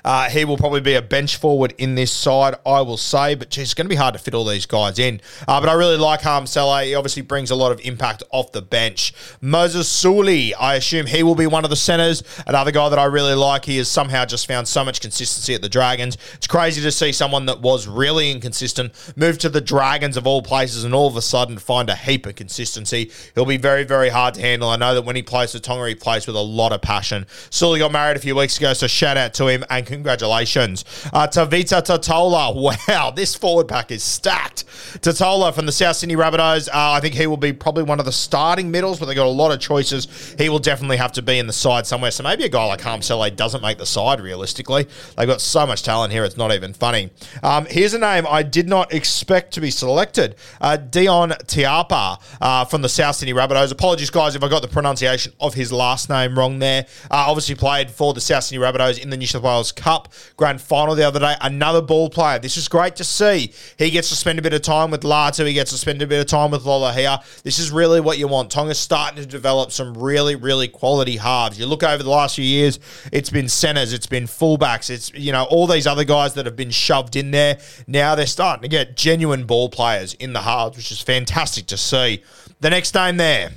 Uh, 0.04 0.28
he 0.28 0.44
will 0.44 0.56
probably 0.56 0.80
be 0.80 0.94
a 0.94 1.02
bench 1.02 1.36
forward 1.36 1.74
in 1.78 1.94
this 1.94 2.12
side, 2.12 2.54
I 2.64 2.80
will 2.80 2.96
say. 2.96 3.34
But 3.34 3.50
geez, 3.50 3.64
it's 3.64 3.74
going 3.74 3.86
to 3.86 3.90
be 3.90 3.96
hard 3.96 4.14
to 4.14 4.20
fit 4.20 4.34
all 4.34 4.44
these 4.44 4.66
guys 4.66 4.98
in. 4.98 5.20
Uh, 5.46 5.60
but 5.60 5.68
I 5.68 5.74
really 5.74 5.96
like 5.96 6.22
Hame 6.22 6.46
Sele. 6.46 6.84
He 6.84 6.94
obviously 6.94 7.22
brings 7.22 7.50
a 7.50 7.54
lot 7.54 7.72
of 7.72 7.80
impact 7.80 8.22
off 8.30 8.52
the 8.52 8.62
bench. 8.62 9.12
Moses 9.40 9.88
Suli, 9.88 10.54
I 10.54 10.76
assume 10.76 11.06
he 11.06 11.22
will 11.22 11.34
be 11.34 11.46
one 11.46 11.64
of 11.64 11.70
the 11.70 11.76
centres. 11.76 12.22
Another 12.46 12.70
guy 12.70 12.88
that 12.88 12.98
I 12.98 13.04
really 13.04 13.34
like. 13.34 13.64
He 13.64 13.76
has 13.78 13.88
somehow 13.88 14.24
just 14.24 14.46
found 14.46 14.68
so 14.68 14.84
much 14.84 15.00
consistency 15.00 15.54
at 15.54 15.62
the 15.62 15.68
Dragons. 15.68 16.16
It's 16.34 16.46
crazy 16.46 16.80
to 16.82 16.92
see 16.92 17.12
someone 17.12 17.46
that 17.46 17.60
was 17.60 17.86
really 17.86 18.30
inconsistent 18.30 18.92
move 19.16 19.38
to 19.38 19.48
the 19.48 19.60
Dragons 19.60 20.16
of 20.16 20.26
all 20.26 20.42
places 20.42 20.84
and 20.84 20.94
all 20.94 21.08
of 21.08 21.16
a 21.16 21.22
sudden 21.22 21.58
find 21.58 21.90
a 21.90 21.96
heap 21.96 22.26
of 22.26 22.34
consistency. 22.34 23.10
He'll 23.34 23.44
be 23.44 23.56
very, 23.56 23.84
very 23.84 24.08
hard 24.08 24.34
to 24.34 24.40
handle. 24.40 24.68
I 24.70 24.76
know 24.76 24.94
that 24.94 25.02
when 25.02 25.16
he 25.16 25.22
plays 25.22 25.52
for 25.52 25.58
Tonga, 25.58 25.88
he 25.88 25.94
plays 25.94 26.26
with 26.26 26.36
a 26.36 26.40
lot 26.40 26.72
of 26.72 26.80
passion. 26.80 27.26
Sully 27.50 27.78
got 27.78 27.92
married 27.92 28.16
a 28.16 28.20
few 28.20 28.34
weeks 28.34 28.56
ago, 28.56 28.72
so 28.72 28.86
shout 28.86 29.16
out 29.16 29.34
to 29.34 29.48
him 29.48 29.49
and 29.70 29.86
congratulations. 29.86 30.84
Uh, 31.12 31.26
Tevita 31.26 31.82
Tatola, 31.82 32.54
wow, 32.88 33.10
this 33.10 33.34
forward 33.34 33.68
pack 33.68 33.90
is 33.90 34.02
stacked. 34.02 34.64
Tatola 35.00 35.54
from 35.54 35.66
the 35.66 35.72
South 35.72 35.96
Sydney 35.96 36.16
Rabbitohs, 36.16 36.68
uh, 36.68 36.72
I 36.92 37.00
think 37.00 37.14
he 37.14 37.26
will 37.26 37.36
be 37.36 37.52
probably 37.52 37.82
one 37.82 37.98
of 37.98 38.06
the 38.06 38.12
starting 38.12 38.70
middles, 38.70 38.98
but 38.98 39.06
they've 39.06 39.16
got 39.16 39.26
a 39.26 39.28
lot 39.28 39.52
of 39.52 39.60
choices. 39.60 40.34
He 40.38 40.48
will 40.48 40.58
definitely 40.58 40.96
have 40.96 41.12
to 41.12 41.22
be 41.22 41.38
in 41.38 41.46
the 41.46 41.52
side 41.52 41.86
somewhere. 41.86 42.10
So 42.10 42.22
maybe 42.22 42.44
a 42.44 42.48
guy 42.48 42.64
like 42.64 42.80
Hame 42.80 43.02
Sele 43.02 43.30
doesn't 43.30 43.62
make 43.62 43.78
the 43.78 43.86
side 43.86 44.20
realistically. 44.20 44.86
They've 45.16 45.26
got 45.28 45.40
so 45.40 45.66
much 45.66 45.82
talent 45.82 46.12
here, 46.12 46.24
it's 46.24 46.36
not 46.36 46.52
even 46.52 46.72
funny. 46.72 47.10
Um, 47.42 47.66
here's 47.66 47.94
a 47.94 47.98
name 47.98 48.26
I 48.28 48.42
did 48.42 48.68
not 48.68 48.92
expect 48.92 49.54
to 49.54 49.60
be 49.60 49.70
selected 49.70 50.36
uh, 50.60 50.76
Dion 50.76 51.30
Tiapa 51.30 52.20
uh, 52.40 52.64
from 52.64 52.82
the 52.82 52.88
South 52.88 53.16
Sydney 53.16 53.34
Rabbitohs. 53.34 53.72
Apologies, 53.72 54.10
guys, 54.10 54.34
if 54.34 54.42
I 54.42 54.48
got 54.48 54.62
the 54.62 54.68
pronunciation 54.68 55.32
of 55.40 55.54
his 55.54 55.72
last 55.72 56.08
name 56.08 56.38
wrong 56.38 56.58
there. 56.58 56.86
Uh, 57.10 57.24
obviously 57.28 57.54
played 57.54 57.90
for 57.90 58.14
the 58.14 58.20
South 58.20 58.44
Sydney 58.44 58.64
Rabbitohs 58.64 58.98
in 58.98 59.10
the 59.10 59.16
New 59.16 59.26
South 59.26 59.39
Wales 59.40 59.72
Cup 59.72 60.12
grand 60.36 60.60
final 60.60 60.94
the 60.94 61.06
other 61.06 61.20
day. 61.20 61.34
Another 61.40 61.82
ball 61.82 62.10
player. 62.10 62.38
This 62.38 62.56
is 62.56 62.68
great 62.68 62.96
to 62.96 63.04
see. 63.04 63.52
He 63.78 63.90
gets 63.90 64.08
to 64.10 64.16
spend 64.16 64.38
a 64.38 64.42
bit 64.42 64.52
of 64.52 64.62
time 64.62 64.90
with 64.90 65.02
Latu. 65.02 65.46
He 65.46 65.52
gets 65.52 65.70
to 65.70 65.78
spend 65.78 66.02
a 66.02 66.06
bit 66.06 66.20
of 66.20 66.26
time 66.26 66.50
with 66.50 66.64
Lolohea. 66.64 67.22
This 67.42 67.58
is 67.58 67.70
really 67.70 68.00
what 68.00 68.18
you 68.18 68.28
want. 68.28 68.50
Tonga's 68.50 68.78
starting 68.78 69.16
to 69.16 69.26
develop 69.26 69.72
some 69.72 69.96
really, 69.96 70.36
really 70.36 70.68
quality 70.68 71.16
halves. 71.16 71.58
You 71.58 71.66
look 71.66 71.82
over 71.82 72.02
the 72.02 72.10
last 72.10 72.36
few 72.36 72.44
years, 72.44 72.78
it's 73.12 73.30
been 73.30 73.48
centers, 73.48 73.92
it's 73.92 74.06
been 74.06 74.24
fullbacks, 74.24 74.90
it's, 74.90 75.12
you 75.14 75.32
know, 75.32 75.44
all 75.44 75.66
these 75.66 75.86
other 75.86 76.04
guys 76.04 76.34
that 76.34 76.46
have 76.46 76.56
been 76.56 76.70
shoved 76.70 77.16
in 77.16 77.30
there. 77.30 77.58
Now 77.86 78.14
they're 78.14 78.26
starting 78.26 78.62
to 78.62 78.68
get 78.68 78.96
genuine 78.96 79.44
ball 79.46 79.68
players 79.68 80.14
in 80.14 80.32
the 80.32 80.40
halves, 80.40 80.76
which 80.76 80.92
is 80.92 81.00
fantastic 81.00 81.66
to 81.66 81.76
see. 81.76 82.22
The 82.60 82.70
next 82.70 82.94
name 82.94 83.16
there. 83.16 83.50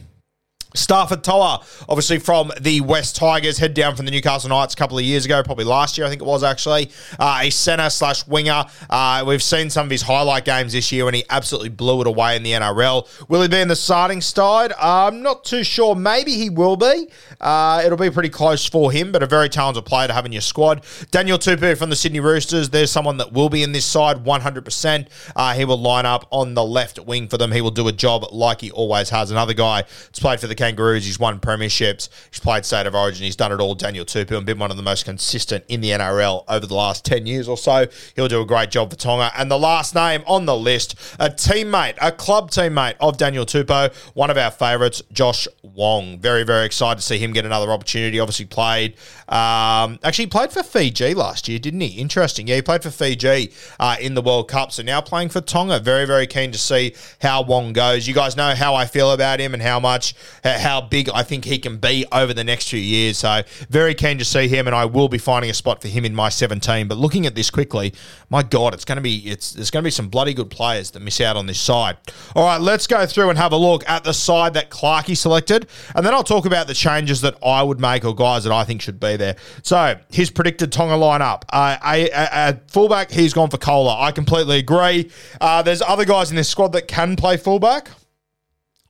Starford 0.75 1.23
To'a, 1.23 1.63
obviously 1.87 2.19
from 2.19 2.51
the 2.59 2.81
West 2.81 3.15
Tigers, 3.15 3.57
head 3.57 3.73
down 3.73 3.95
from 3.95 4.05
the 4.05 4.11
Newcastle 4.11 4.49
Knights 4.49 4.73
a 4.73 4.77
couple 4.77 4.97
of 4.97 5.03
years 5.03 5.25
ago, 5.25 5.43
probably 5.43 5.65
last 5.65 5.97
year, 5.97 6.07
I 6.07 6.09
think 6.09 6.21
it 6.21 6.25
was 6.25 6.43
actually. 6.43 6.91
Uh, 7.19 7.41
a 7.43 7.49
centre 7.49 7.89
slash 7.89 8.25
winger. 8.27 8.65
Uh, 8.89 9.23
we've 9.25 9.43
seen 9.43 9.69
some 9.69 9.85
of 9.87 9.91
his 9.91 10.01
highlight 10.01 10.45
games 10.45 10.73
this 10.73 10.91
year 10.91 11.07
and 11.07 11.15
he 11.15 11.23
absolutely 11.29 11.69
blew 11.69 12.01
it 12.01 12.07
away 12.07 12.35
in 12.35 12.43
the 12.43 12.51
NRL. 12.51 13.07
Will 13.29 13.41
he 13.41 13.47
be 13.47 13.59
in 13.59 13.67
the 13.67 13.75
starting 13.75 14.21
side? 14.21 14.73
I'm 14.79 15.21
not 15.21 15.45
too 15.45 15.63
sure. 15.63 15.95
Maybe 15.95 16.33
he 16.33 16.49
will 16.49 16.75
be. 16.75 17.07
Uh, 17.39 17.81
it'll 17.85 17.97
be 17.97 18.09
pretty 18.09 18.29
close 18.29 18.65
for 18.65 18.91
him, 18.91 19.11
but 19.11 19.23
a 19.23 19.27
very 19.27 19.49
talented 19.49 19.85
player 19.85 20.07
to 20.07 20.13
have 20.13 20.25
in 20.25 20.31
your 20.31 20.41
squad. 20.41 20.83
Daniel 21.11 21.37
Tupou 21.37 21.77
from 21.77 21.89
the 21.89 21.95
Sydney 21.95 22.19
Roosters, 22.19 22.69
there's 22.69 22.91
someone 22.91 23.17
that 23.17 23.31
will 23.31 23.49
be 23.49 23.63
in 23.63 23.71
this 23.71 23.85
side 23.85 24.23
100%. 24.23 25.07
Uh, 25.35 25.53
he 25.53 25.65
will 25.65 25.79
line 25.79 26.05
up 26.05 26.27
on 26.31 26.53
the 26.53 26.63
left 26.63 26.99
wing 26.99 27.27
for 27.27 27.37
them. 27.37 27.51
He 27.51 27.61
will 27.61 27.71
do 27.71 27.87
a 27.87 27.91
job 27.91 28.25
like 28.31 28.61
he 28.61 28.71
always 28.71 29.09
has. 29.09 29.31
Another 29.31 29.53
guy 29.53 29.81
that's 29.81 30.19
played 30.19 30.39
for 30.39 30.47
the 30.47 30.55
Kangaroos. 30.63 31.05
He's 31.05 31.19
won 31.19 31.39
premierships. 31.39 32.07
He's 32.31 32.39
played 32.39 32.63
State 32.63 32.85
of 32.85 32.95
Origin. 32.95 33.25
He's 33.25 33.35
done 33.35 33.51
it 33.51 33.59
all. 33.59 33.75
Daniel 33.75 34.05
Tupou 34.05 34.37
and 34.37 34.45
been 34.45 34.59
one 34.59 34.71
of 34.71 34.77
the 34.77 34.83
most 34.83 35.03
consistent 35.03 35.65
in 35.67 35.81
the 35.81 35.89
NRL 35.89 36.45
over 36.47 36.65
the 36.65 36.73
last 36.73 37.03
10 37.03 37.25
years 37.25 37.49
or 37.49 37.57
so. 37.57 37.87
He'll 38.15 38.29
do 38.29 38.41
a 38.41 38.45
great 38.45 38.71
job 38.71 38.89
for 38.89 38.95
Tonga. 38.95 39.29
And 39.37 39.51
the 39.51 39.59
last 39.59 39.93
name 39.93 40.23
on 40.25 40.45
the 40.45 40.55
list, 40.55 40.95
a 41.19 41.29
teammate, 41.29 41.95
a 42.01 42.13
club 42.13 42.49
teammate 42.49 42.95
of 43.01 43.17
Daniel 43.17 43.45
Tupou, 43.45 43.93
one 44.13 44.29
of 44.29 44.37
our 44.37 44.51
favourites, 44.51 45.01
Josh 45.11 45.49
Wong. 45.63 46.17
Very, 46.19 46.43
very 46.43 46.65
excited 46.65 46.99
to 46.99 47.05
see 47.05 47.17
him 47.17 47.33
get 47.33 47.45
another 47.45 47.69
opportunity. 47.69 48.19
Obviously 48.21 48.45
played, 48.45 48.93
um, 49.27 49.99
actually 50.01 50.27
played 50.27 50.53
for 50.53 50.63
Fiji 50.63 51.13
last 51.13 51.49
year, 51.49 51.59
didn't 51.59 51.81
he? 51.81 51.99
Interesting. 51.99 52.47
Yeah, 52.47 52.55
he 52.55 52.61
played 52.61 52.83
for 52.83 52.91
Fiji 52.91 53.51
uh, 53.81 53.97
in 53.99 54.13
the 54.13 54.21
World 54.21 54.47
Cup. 54.47 54.71
So 54.71 54.81
now 54.81 55.01
playing 55.01 55.29
for 55.29 55.41
Tonga. 55.41 55.81
Very, 55.81 56.05
very 56.05 56.27
keen 56.27 56.53
to 56.53 56.57
see 56.57 56.95
how 57.21 57.41
Wong 57.41 57.73
goes. 57.73 58.07
You 58.07 58.13
guys 58.13 58.37
know 58.37 58.55
how 58.55 58.75
I 58.75 58.85
feel 58.85 59.11
about 59.11 59.41
him 59.41 59.53
and 59.53 59.61
how 59.61 59.79
much, 59.79 60.15
how 60.59 60.81
big 60.81 61.09
I 61.09 61.23
think 61.23 61.45
he 61.45 61.59
can 61.59 61.77
be 61.77 62.05
over 62.11 62.33
the 62.33 62.43
next 62.43 62.69
few 62.69 62.79
years. 62.79 63.17
So 63.19 63.43
very 63.69 63.93
keen 63.93 64.17
to 64.17 64.25
see 64.25 64.47
him, 64.47 64.67
and 64.67 64.75
I 64.75 64.85
will 64.85 65.09
be 65.09 65.17
finding 65.17 65.49
a 65.49 65.53
spot 65.53 65.81
for 65.81 65.87
him 65.87 66.05
in 66.05 66.15
my 66.15 66.29
17. 66.29 66.87
But 66.87 66.97
looking 66.97 67.25
at 67.25 67.35
this 67.35 67.49
quickly, 67.49 67.93
my 68.29 68.43
God, 68.43 68.73
it's 68.73 68.85
going 68.85 68.97
to 68.97 69.01
be 69.01 69.17
it's 69.17 69.51
there's 69.53 69.71
going 69.71 69.83
to 69.83 69.87
be 69.87 69.91
some 69.91 70.09
bloody 70.09 70.33
good 70.33 70.49
players 70.49 70.91
that 70.91 70.99
miss 71.01 71.21
out 71.21 71.35
on 71.35 71.45
this 71.45 71.59
side. 71.59 71.97
All 72.35 72.45
right, 72.45 72.59
let's 72.61 72.87
go 72.87 73.05
through 73.05 73.29
and 73.29 73.37
have 73.37 73.51
a 73.51 73.57
look 73.57 73.87
at 73.89 74.03
the 74.03 74.13
side 74.13 74.53
that 74.55 74.69
Clarkey 74.69 75.17
selected, 75.17 75.67
and 75.95 76.05
then 76.05 76.13
I'll 76.13 76.23
talk 76.23 76.45
about 76.45 76.67
the 76.67 76.73
changes 76.73 77.21
that 77.21 77.35
I 77.43 77.63
would 77.63 77.79
make 77.79 78.05
or 78.05 78.15
guys 78.15 78.43
that 78.43 78.53
I 78.53 78.63
think 78.63 78.81
should 78.81 78.99
be 78.99 79.17
there. 79.17 79.35
So 79.61 79.95
his 80.11 80.29
predicted 80.29 80.71
Tonga 80.71 80.95
lineup: 80.95 81.43
uh, 81.49 81.77
a, 81.85 82.09
a, 82.09 82.29
a 82.49 82.59
fullback, 82.67 83.11
he's 83.11 83.33
gone 83.33 83.49
for 83.49 83.57
Koula. 83.57 83.99
I 83.99 84.11
completely 84.11 84.59
agree. 84.59 85.11
Uh, 85.39 85.61
there's 85.61 85.81
other 85.81 86.05
guys 86.05 86.29
in 86.29 86.35
this 86.35 86.49
squad 86.49 86.73
that 86.73 86.87
can 86.87 87.15
play 87.15 87.37
fullback. 87.37 87.89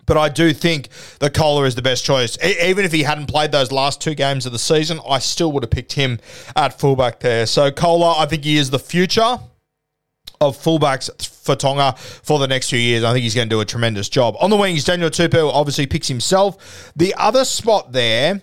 But 0.06 0.18
I 0.18 0.30
do 0.30 0.54
think 0.54 0.90
that 1.20 1.34
Koula 1.34 1.64
is 1.64 1.76
the 1.76 1.82
best 1.82 2.04
choice. 2.04 2.38
E- 2.44 2.70
even 2.70 2.86
if 2.86 2.92
he 2.92 3.04
hadn't 3.04 3.28
played 3.28 3.52
those 3.52 3.72
last 3.72 4.02
two 4.02 4.16
games 4.16 4.46
of 4.46 4.52
the 4.52 4.60
season, 4.60 5.00
I 5.08 5.20
still 5.20 5.52
would 5.54 5.64
have 5.64 5.72
picked 5.72 5.94
him 5.94 6.20
at 6.56 6.80
fullback 6.80 7.20
there. 7.20 7.46
So 7.46 7.72
Koula, 7.72 8.16
I 8.18 8.26
think 8.26 8.44
he 8.44 8.58
is 8.58 8.70
the 8.70 8.80
future 8.80 9.40
of 10.42 10.58
fullbacks 10.58 11.10
for 11.26 11.56
Tonga 11.56 11.94
for 11.98 12.40
the 12.40 12.48
next 12.48 12.70
few 12.70 12.80
years. 12.80 13.04
I 13.04 13.14
think 13.14 13.24
he's 13.24 13.36
going 13.36 13.48
to 13.48 13.56
do 13.56 13.62
a 13.62 13.66
tremendous 13.66 14.10
job. 14.10 14.36
On 14.40 14.50
the 14.50 14.58
wings, 14.58 14.84
Daniel 14.84 15.10
Tupou 15.10 15.50
obviously 15.54 15.88
picks 15.88 16.08
himself. 16.08 16.92
The 16.96 17.16
other 17.16 17.46
spot 17.46 17.92
there 17.92 18.42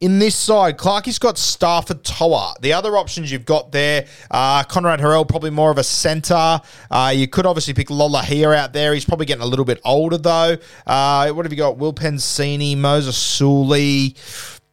in 0.00 0.20
this 0.20 0.36
side, 0.36 0.78
Clarkie's 0.78 1.18
got 1.18 1.34
Starford 1.34 2.02
To'a. 2.04 2.54
The 2.60 2.72
other 2.72 2.96
options 2.96 3.32
you've 3.32 3.44
got 3.44 3.72
there, 3.72 4.06
uh, 4.30 4.62
Konrad 4.62 5.00
Hurrell, 5.00 5.24
probably 5.24 5.50
more 5.50 5.72
of 5.72 5.78
a 5.78 5.82
centre. 5.82 6.60
Uh, 6.88 7.12
you 7.14 7.26
could 7.26 7.46
obviously 7.46 7.74
pick 7.74 7.88
Lolohea 7.88 8.56
out 8.56 8.72
there. 8.72 8.94
He's 8.94 9.04
probably 9.04 9.26
getting 9.26 9.42
a 9.42 9.46
little 9.46 9.64
bit 9.64 9.80
older, 9.84 10.18
though. 10.18 10.56
Uh, 10.86 11.30
what 11.30 11.44
have 11.44 11.52
you 11.52 11.58
got? 11.58 11.78
Will 11.78 11.92
Penisini, 11.92 12.76
Moses 12.76 13.16
Suli. 13.16 14.14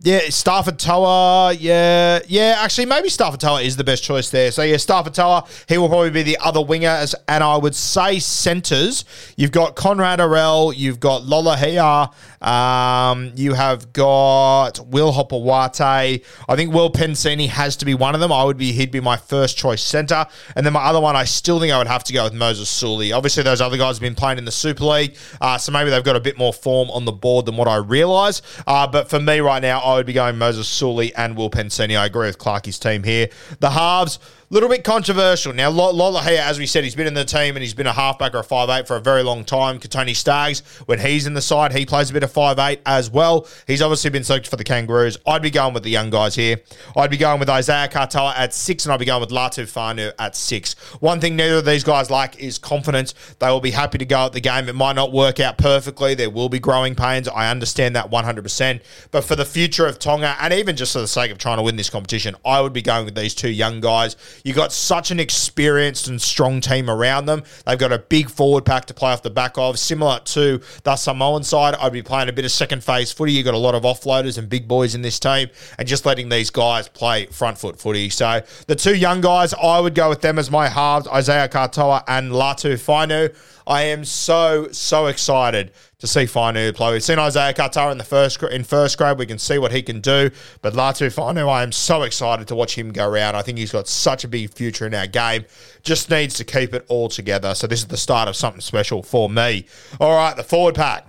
Yeah, 0.05 0.19
Starford 0.25 0.77
To'a. 0.77 1.57
Yeah, 1.59 2.19
yeah. 2.27 2.57
Actually, 2.59 2.85
maybe 2.85 3.09
Starford 3.09 3.39
To'a 3.39 3.63
is 3.63 3.75
the 3.75 3.83
best 3.83 4.03
choice 4.03 4.29
there. 4.29 4.51
So 4.51 4.61
yeah, 4.61 4.75
Starford 4.75 5.15
To'a. 5.15 5.47
He 5.67 5.79
will 5.79 5.89
probably 5.89 6.11
be 6.11 6.21
the 6.21 6.37
other 6.37 6.61
winger, 6.61 6.89
as, 6.89 7.15
and 7.27 7.43
I 7.43 7.57
would 7.57 7.73
say 7.73 8.19
centres. 8.19 9.03
You've 9.35 9.51
got 9.51 9.75
Konrad 9.75 10.19
Hurrell. 10.19 10.71
You've 10.73 10.99
got 10.99 11.23
Lolohea. 11.23 12.13
Um, 12.45 13.31
you 13.35 13.53
have 13.53 13.93
got 13.93 14.79
Will 14.85 15.11
Hopoate. 15.11 16.23
I 16.47 16.55
think 16.55 16.71
Will 16.71 16.91
Penisini 16.91 17.49
has 17.49 17.75
to 17.77 17.85
be 17.85 17.95
one 17.95 18.13
of 18.13 18.21
them. 18.21 18.31
I 18.31 18.43
would 18.43 18.57
be 18.57 18.73
he'd 18.73 18.91
be 18.91 18.99
my 18.99 19.17
first 19.17 19.57
choice 19.57 19.81
centre, 19.81 20.27
and 20.55 20.63
then 20.63 20.73
my 20.73 20.83
other 20.83 21.01
one, 21.01 21.15
I 21.15 21.23
still 21.23 21.59
think 21.59 21.73
I 21.73 21.79
would 21.79 21.87
have 21.87 22.03
to 22.03 22.13
go 22.13 22.25
with 22.25 22.33
Moses 22.35 22.69
Suli. 22.69 23.11
Obviously, 23.11 23.41
those 23.41 23.59
other 23.59 23.77
guys 23.77 23.95
have 23.95 24.01
been 24.01 24.13
playing 24.13 24.37
in 24.37 24.45
the 24.45 24.51
Super 24.51 24.85
League, 24.85 25.17
uh, 25.41 25.57
so 25.57 25.71
maybe 25.71 25.89
they've 25.89 26.03
got 26.03 26.15
a 26.15 26.19
bit 26.19 26.37
more 26.37 26.53
form 26.53 26.91
on 26.91 27.05
the 27.05 27.11
board 27.11 27.47
than 27.47 27.57
what 27.57 27.67
I 27.67 27.77
realise. 27.77 28.43
Uh, 28.67 28.85
but 28.85 29.09
for 29.09 29.19
me 29.19 29.39
right 29.39 29.63
now, 29.63 29.79
I 29.79 29.94
would 29.95 30.05
be 30.05 30.13
going 30.13 30.37
Moses 30.37 30.67
Suli 30.67 31.13
and 31.15 31.35
Will 31.35 31.49
Penisini. 31.49 31.97
I 31.97 32.05
agree 32.05 32.27
with 32.27 32.37
Clarkie's 32.37 32.79
team 32.79 33.03
here. 33.03 33.29
The 33.59 33.69
halves 33.69 34.19
little 34.49 34.69
bit 34.69 34.83
controversial. 34.83 35.53
Now, 35.53 35.69
Lola 35.69 36.19
Lolohea, 36.19 36.39
as 36.39 36.59
we 36.59 36.65
said, 36.65 36.83
he's 36.83 36.95
been 36.95 37.07
in 37.07 37.13
the 37.13 37.25
team 37.25 37.55
and 37.55 37.63
he's 37.63 37.73
been 37.73 37.87
a 37.87 37.93
halfback 37.93 38.33
or 38.33 38.39
a 38.39 38.43
five 38.43 38.69
eight 38.69 38.87
for 38.87 38.95
a 38.95 39.01
very 39.01 39.23
long 39.23 39.43
time. 39.43 39.79
Kotoni 39.79 40.15
Staggs, 40.15 40.59
when 40.85 40.99
he's 40.99 41.25
in 41.25 41.33
the 41.33 41.41
side, 41.41 41.73
he 41.73 41.85
plays 41.85 42.09
a 42.09 42.13
bit 42.13 42.23
of 42.23 42.31
five 42.31 42.59
eight 42.59 42.81
as 42.85 43.09
well. 43.09 43.47
He's 43.67 43.81
obviously 43.81 44.09
been 44.11 44.23
selected 44.23 44.49
for 44.49 44.55
the 44.55 44.63
Kangaroos. 44.63 45.17
I'd 45.25 45.41
be 45.41 45.49
going 45.49 45.73
with 45.73 45.83
the 45.83 45.89
young 45.89 46.09
guys 46.09 46.35
here. 46.35 46.61
I'd 46.95 47.09
be 47.09 47.17
going 47.17 47.39
with 47.39 47.49
Isaiah 47.49 47.87
Katoa 47.87 48.35
at 48.35 48.53
six, 48.53 48.85
and 48.85 48.93
I'd 48.93 48.99
be 48.99 49.05
going 49.05 49.21
with 49.21 49.31
Latu 49.31 49.63
Fainu 49.63 50.11
at 50.19 50.35
six. 50.35 50.73
One 50.99 51.19
thing 51.19 51.35
neither 51.35 51.57
of 51.57 51.65
these 51.65 51.83
guys 51.83 52.09
like 52.11 52.39
is 52.39 52.57
confidence. 52.57 53.13
They 53.39 53.47
will 53.47 53.61
be 53.61 53.71
happy 53.71 53.97
to 53.97 54.05
go 54.05 54.25
at 54.27 54.33
the 54.33 54.41
game. 54.41 54.69
It 54.69 54.75
might 54.75 54.95
not 54.95 55.11
work 55.11 55.39
out 55.39 55.57
perfectly. 55.57 56.13
There 56.13 56.29
will 56.29 56.49
be 56.49 56.59
growing 56.59 56.95
pains. 56.95 57.27
I 57.27 57.49
understand 57.49 57.95
that 57.95 58.11
100%. 58.11 58.81
But 59.11 59.23
for 59.23 59.35
the 59.35 59.45
future 59.45 59.85
of 59.85 59.99
Tonga, 59.99 60.35
and 60.39 60.53
even 60.53 60.75
just 60.75 60.93
for 60.93 60.99
the 60.99 61.07
sake 61.07 61.31
of 61.31 61.37
trying 61.37 61.57
to 61.57 61.63
win 61.63 61.75
this 61.75 61.89
competition, 61.89 62.35
I 62.45 62.61
would 62.61 62.73
be 62.73 62.81
going 62.81 63.05
with 63.05 63.15
these 63.15 63.33
two 63.33 63.49
young 63.49 63.81
guys. 63.81 64.15
You 64.45 64.53
got 64.53 64.71
such 64.71 65.09
an 65.09 65.19
experienced 65.19 66.07
and 66.07 66.21
strong 66.21 66.61
team 66.61 66.87
around 66.87 67.25
them. 67.25 67.41
They've 67.65 67.79
got 67.79 67.91
a 67.91 67.97
big 67.97 68.29
forward 68.29 68.63
pack 68.63 68.85
to 68.85 68.93
play 68.93 69.11
off 69.11 69.23
the 69.23 69.31
back 69.31 69.57
of, 69.57 69.79
similar 69.79 70.19
to 70.19 70.61
the 70.83 70.95
Samoan 70.95 71.43
side. 71.43 71.73
I'd 71.73 71.91
be 71.91 72.03
playing 72.03 72.29
a 72.29 72.31
bit 72.31 72.45
of 72.45 72.51
second 72.51 72.83
phase 72.83 73.11
footy. 73.11 73.33
You've 73.33 73.45
got 73.45 73.55
a 73.55 73.57
lot 73.57 73.73
of 73.73 73.81
offloaders 73.81 74.37
and 74.37 74.47
big 74.47 74.67
boys 74.67 74.93
in 74.93 75.01
this 75.01 75.19
team, 75.19 75.49
and 75.79 75.87
just 75.87 76.05
letting 76.05 76.29
these 76.29 76.51
guys 76.51 76.87
play 76.87 77.25
front 77.25 77.57
foot 77.57 77.79
footy. 77.79 78.11
So 78.11 78.43
the 78.67 78.75
two 78.75 78.95
young 78.95 79.19
guys, 79.19 79.55
I 79.55 79.79
would 79.79 79.95
go 79.95 80.09
with 80.09 80.21
them 80.21 80.37
as 80.37 80.51
my 80.51 80.69
halves, 80.69 81.07
Isaiah 81.07 81.49
Katoa 81.49 82.03
and 82.07 82.31
Latu 82.31 82.73
Fainu. 82.73 83.35
I 83.65 83.81
am 83.81 84.05
so, 84.05 84.67
so 84.71 85.07
excited 85.07 85.71
to 86.05 86.11
see 86.11 86.23
Fainu 86.23 86.73
play. 86.73 86.93
We've 86.93 87.03
seen 87.03 87.19
Isaiah 87.19 87.53
Katoa 87.53 87.91
in 87.91 87.97
the 87.97 88.03
first 88.03 88.41
in 88.43 88.63
first 88.63 88.97
grade. 88.97 89.17
We 89.17 89.25
can 89.25 89.39
see 89.39 89.57
what 89.57 89.71
he 89.71 89.81
can 89.81 90.01
do. 90.01 90.29
But 90.61 90.73
Latu 90.73 91.13
Fainu, 91.13 91.49
I 91.49 91.63
am 91.63 91.71
so 91.71 92.03
excited 92.03 92.47
to 92.47 92.55
watch 92.55 92.77
him 92.77 92.91
go 92.91 93.07
around. 93.07 93.35
I 93.35 93.41
think 93.41 93.57
he's 93.57 93.71
got 93.71 93.87
such 93.87 94.23
a 94.23 94.27
big 94.27 94.53
future 94.53 94.87
in 94.87 94.93
our 94.93 95.07
game. 95.07 95.45
Just 95.83 96.09
needs 96.09 96.35
to 96.35 96.43
keep 96.43 96.73
it 96.73 96.85
all 96.87 97.09
together. 97.09 97.55
So 97.55 97.67
this 97.67 97.79
is 97.79 97.87
the 97.87 97.97
start 97.97 98.27
of 98.29 98.35
something 98.35 98.61
special 98.61 99.03
for 99.03 99.29
me. 99.29 99.65
All 99.99 100.15
right, 100.15 100.35
the 100.35 100.43
forward 100.43 100.75
pack. 100.75 101.07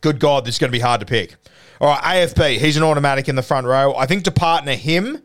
Good 0.00 0.18
God, 0.18 0.44
this 0.44 0.54
is 0.54 0.58
going 0.58 0.70
to 0.70 0.76
be 0.76 0.82
hard 0.82 1.00
to 1.00 1.06
pick. 1.06 1.36
All 1.80 1.88
right, 1.88 2.28
AFB, 2.28 2.58
he's 2.58 2.76
an 2.76 2.82
automatic 2.82 3.28
in 3.28 3.36
the 3.36 3.42
front 3.42 3.66
row. 3.66 3.94
I 3.96 4.06
think 4.06 4.24
to 4.24 4.30
partner 4.30 4.74
him, 4.74 5.22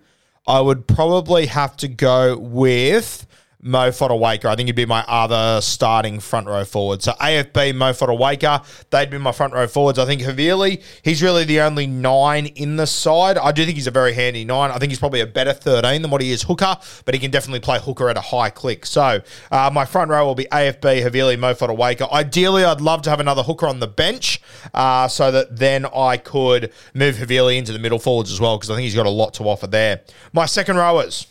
I 0.48 0.60
would 0.62 0.88
probably 0.88 1.48
have 1.48 1.76
to 1.78 1.88
go 1.88 2.38
with 2.38 3.26
Mo 3.66 3.90
Fotuaika. 3.90 4.46
I 4.46 4.56
think 4.56 4.68
he'd 4.68 4.76
be 4.76 4.86
my 4.86 5.04
other 5.08 5.60
starting 5.60 6.20
front 6.20 6.46
row 6.46 6.64
forward. 6.64 7.02
So 7.02 7.14
AFB, 7.14 7.74
Mo 7.74 7.94
Fotuaika, 7.94 8.64
they'd 8.92 9.10
be 9.10 9.18
my 9.18 9.32
front 9.32 9.54
row 9.54 9.66
forwards. 9.66 9.98
I 9.98 10.06
think 10.06 10.22
Havili, 10.22 10.84
he's 11.02 11.24
really 11.24 11.46
the 11.46 11.62
only 11.62 11.88
nine 11.88 12.46
in 12.46 12.76
the 12.76 12.86
side. 12.86 13.40
I 13.40 13.52
do 13.52 13.66
think 13.66 13.76
he's 13.76 13.88
a 13.88 13.92
very 13.92 14.14
handy 14.14 14.46
nine. 14.46 14.70
I 14.70 14.78
think 14.78 14.92
he's 14.92 15.00
probably 15.00 15.22
a 15.22 15.26
better 15.26 15.52
13 15.52 16.04
than 16.04 16.12
what 16.12 16.22
he 16.22 16.32
is 16.32 16.44
hooker, 16.44 16.78
but 17.06 17.16
he 17.16 17.20
can 17.20 17.32
definitely 17.32 17.60
play 17.60 17.80
hooker 17.80 18.08
at 18.08 18.18
a 18.18 18.22
high 18.22 18.52
click. 18.52 18.86
So 18.86 19.22
uh, 19.50 19.72
my 19.74 19.86
front 19.86 20.12
row 20.12 20.24
will 20.28 20.36
be 20.36 20.46
AFB, 20.46 21.02
Havili, 21.04 21.40
Mo 21.40 21.56
Fotuaika. 21.56 22.12
Ideally, 22.12 22.64
I'd 22.64 22.82
love 22.82 23.02
to 23.02 23.10
have 23.10 23.20
another 23.20 23.42
hooker 23.42 23.66
on 23.66 23.80
the 23.80 23.88
bench 23.88 24.42
uh, 24.76 25.08
so 25.08 25.32
that 25.32 25.58
then 25.58 25.88
I 25.88 26.18
could 26.18 26.72
move 26.94 27.16
Havili 27.16 27.58
into 27.58 27.74
the 27.74 27.80
middle 27.80 27.98
forwards 27.98 28.32
as 28.32 28.40
well 28.40 28.58
because 28.58 28.70
I 28.70 28.76
think 28.76 28.84
he's 28.84 28.94
got 28.94 29.08
a 29.08 29.10
lot 29.10 29.34
to 29.36 29.44
offer 29.44 29.66
there. 29.66 30.02
My 30.34 30.46
second 30.46 30.78
rowers. 30.78 31.26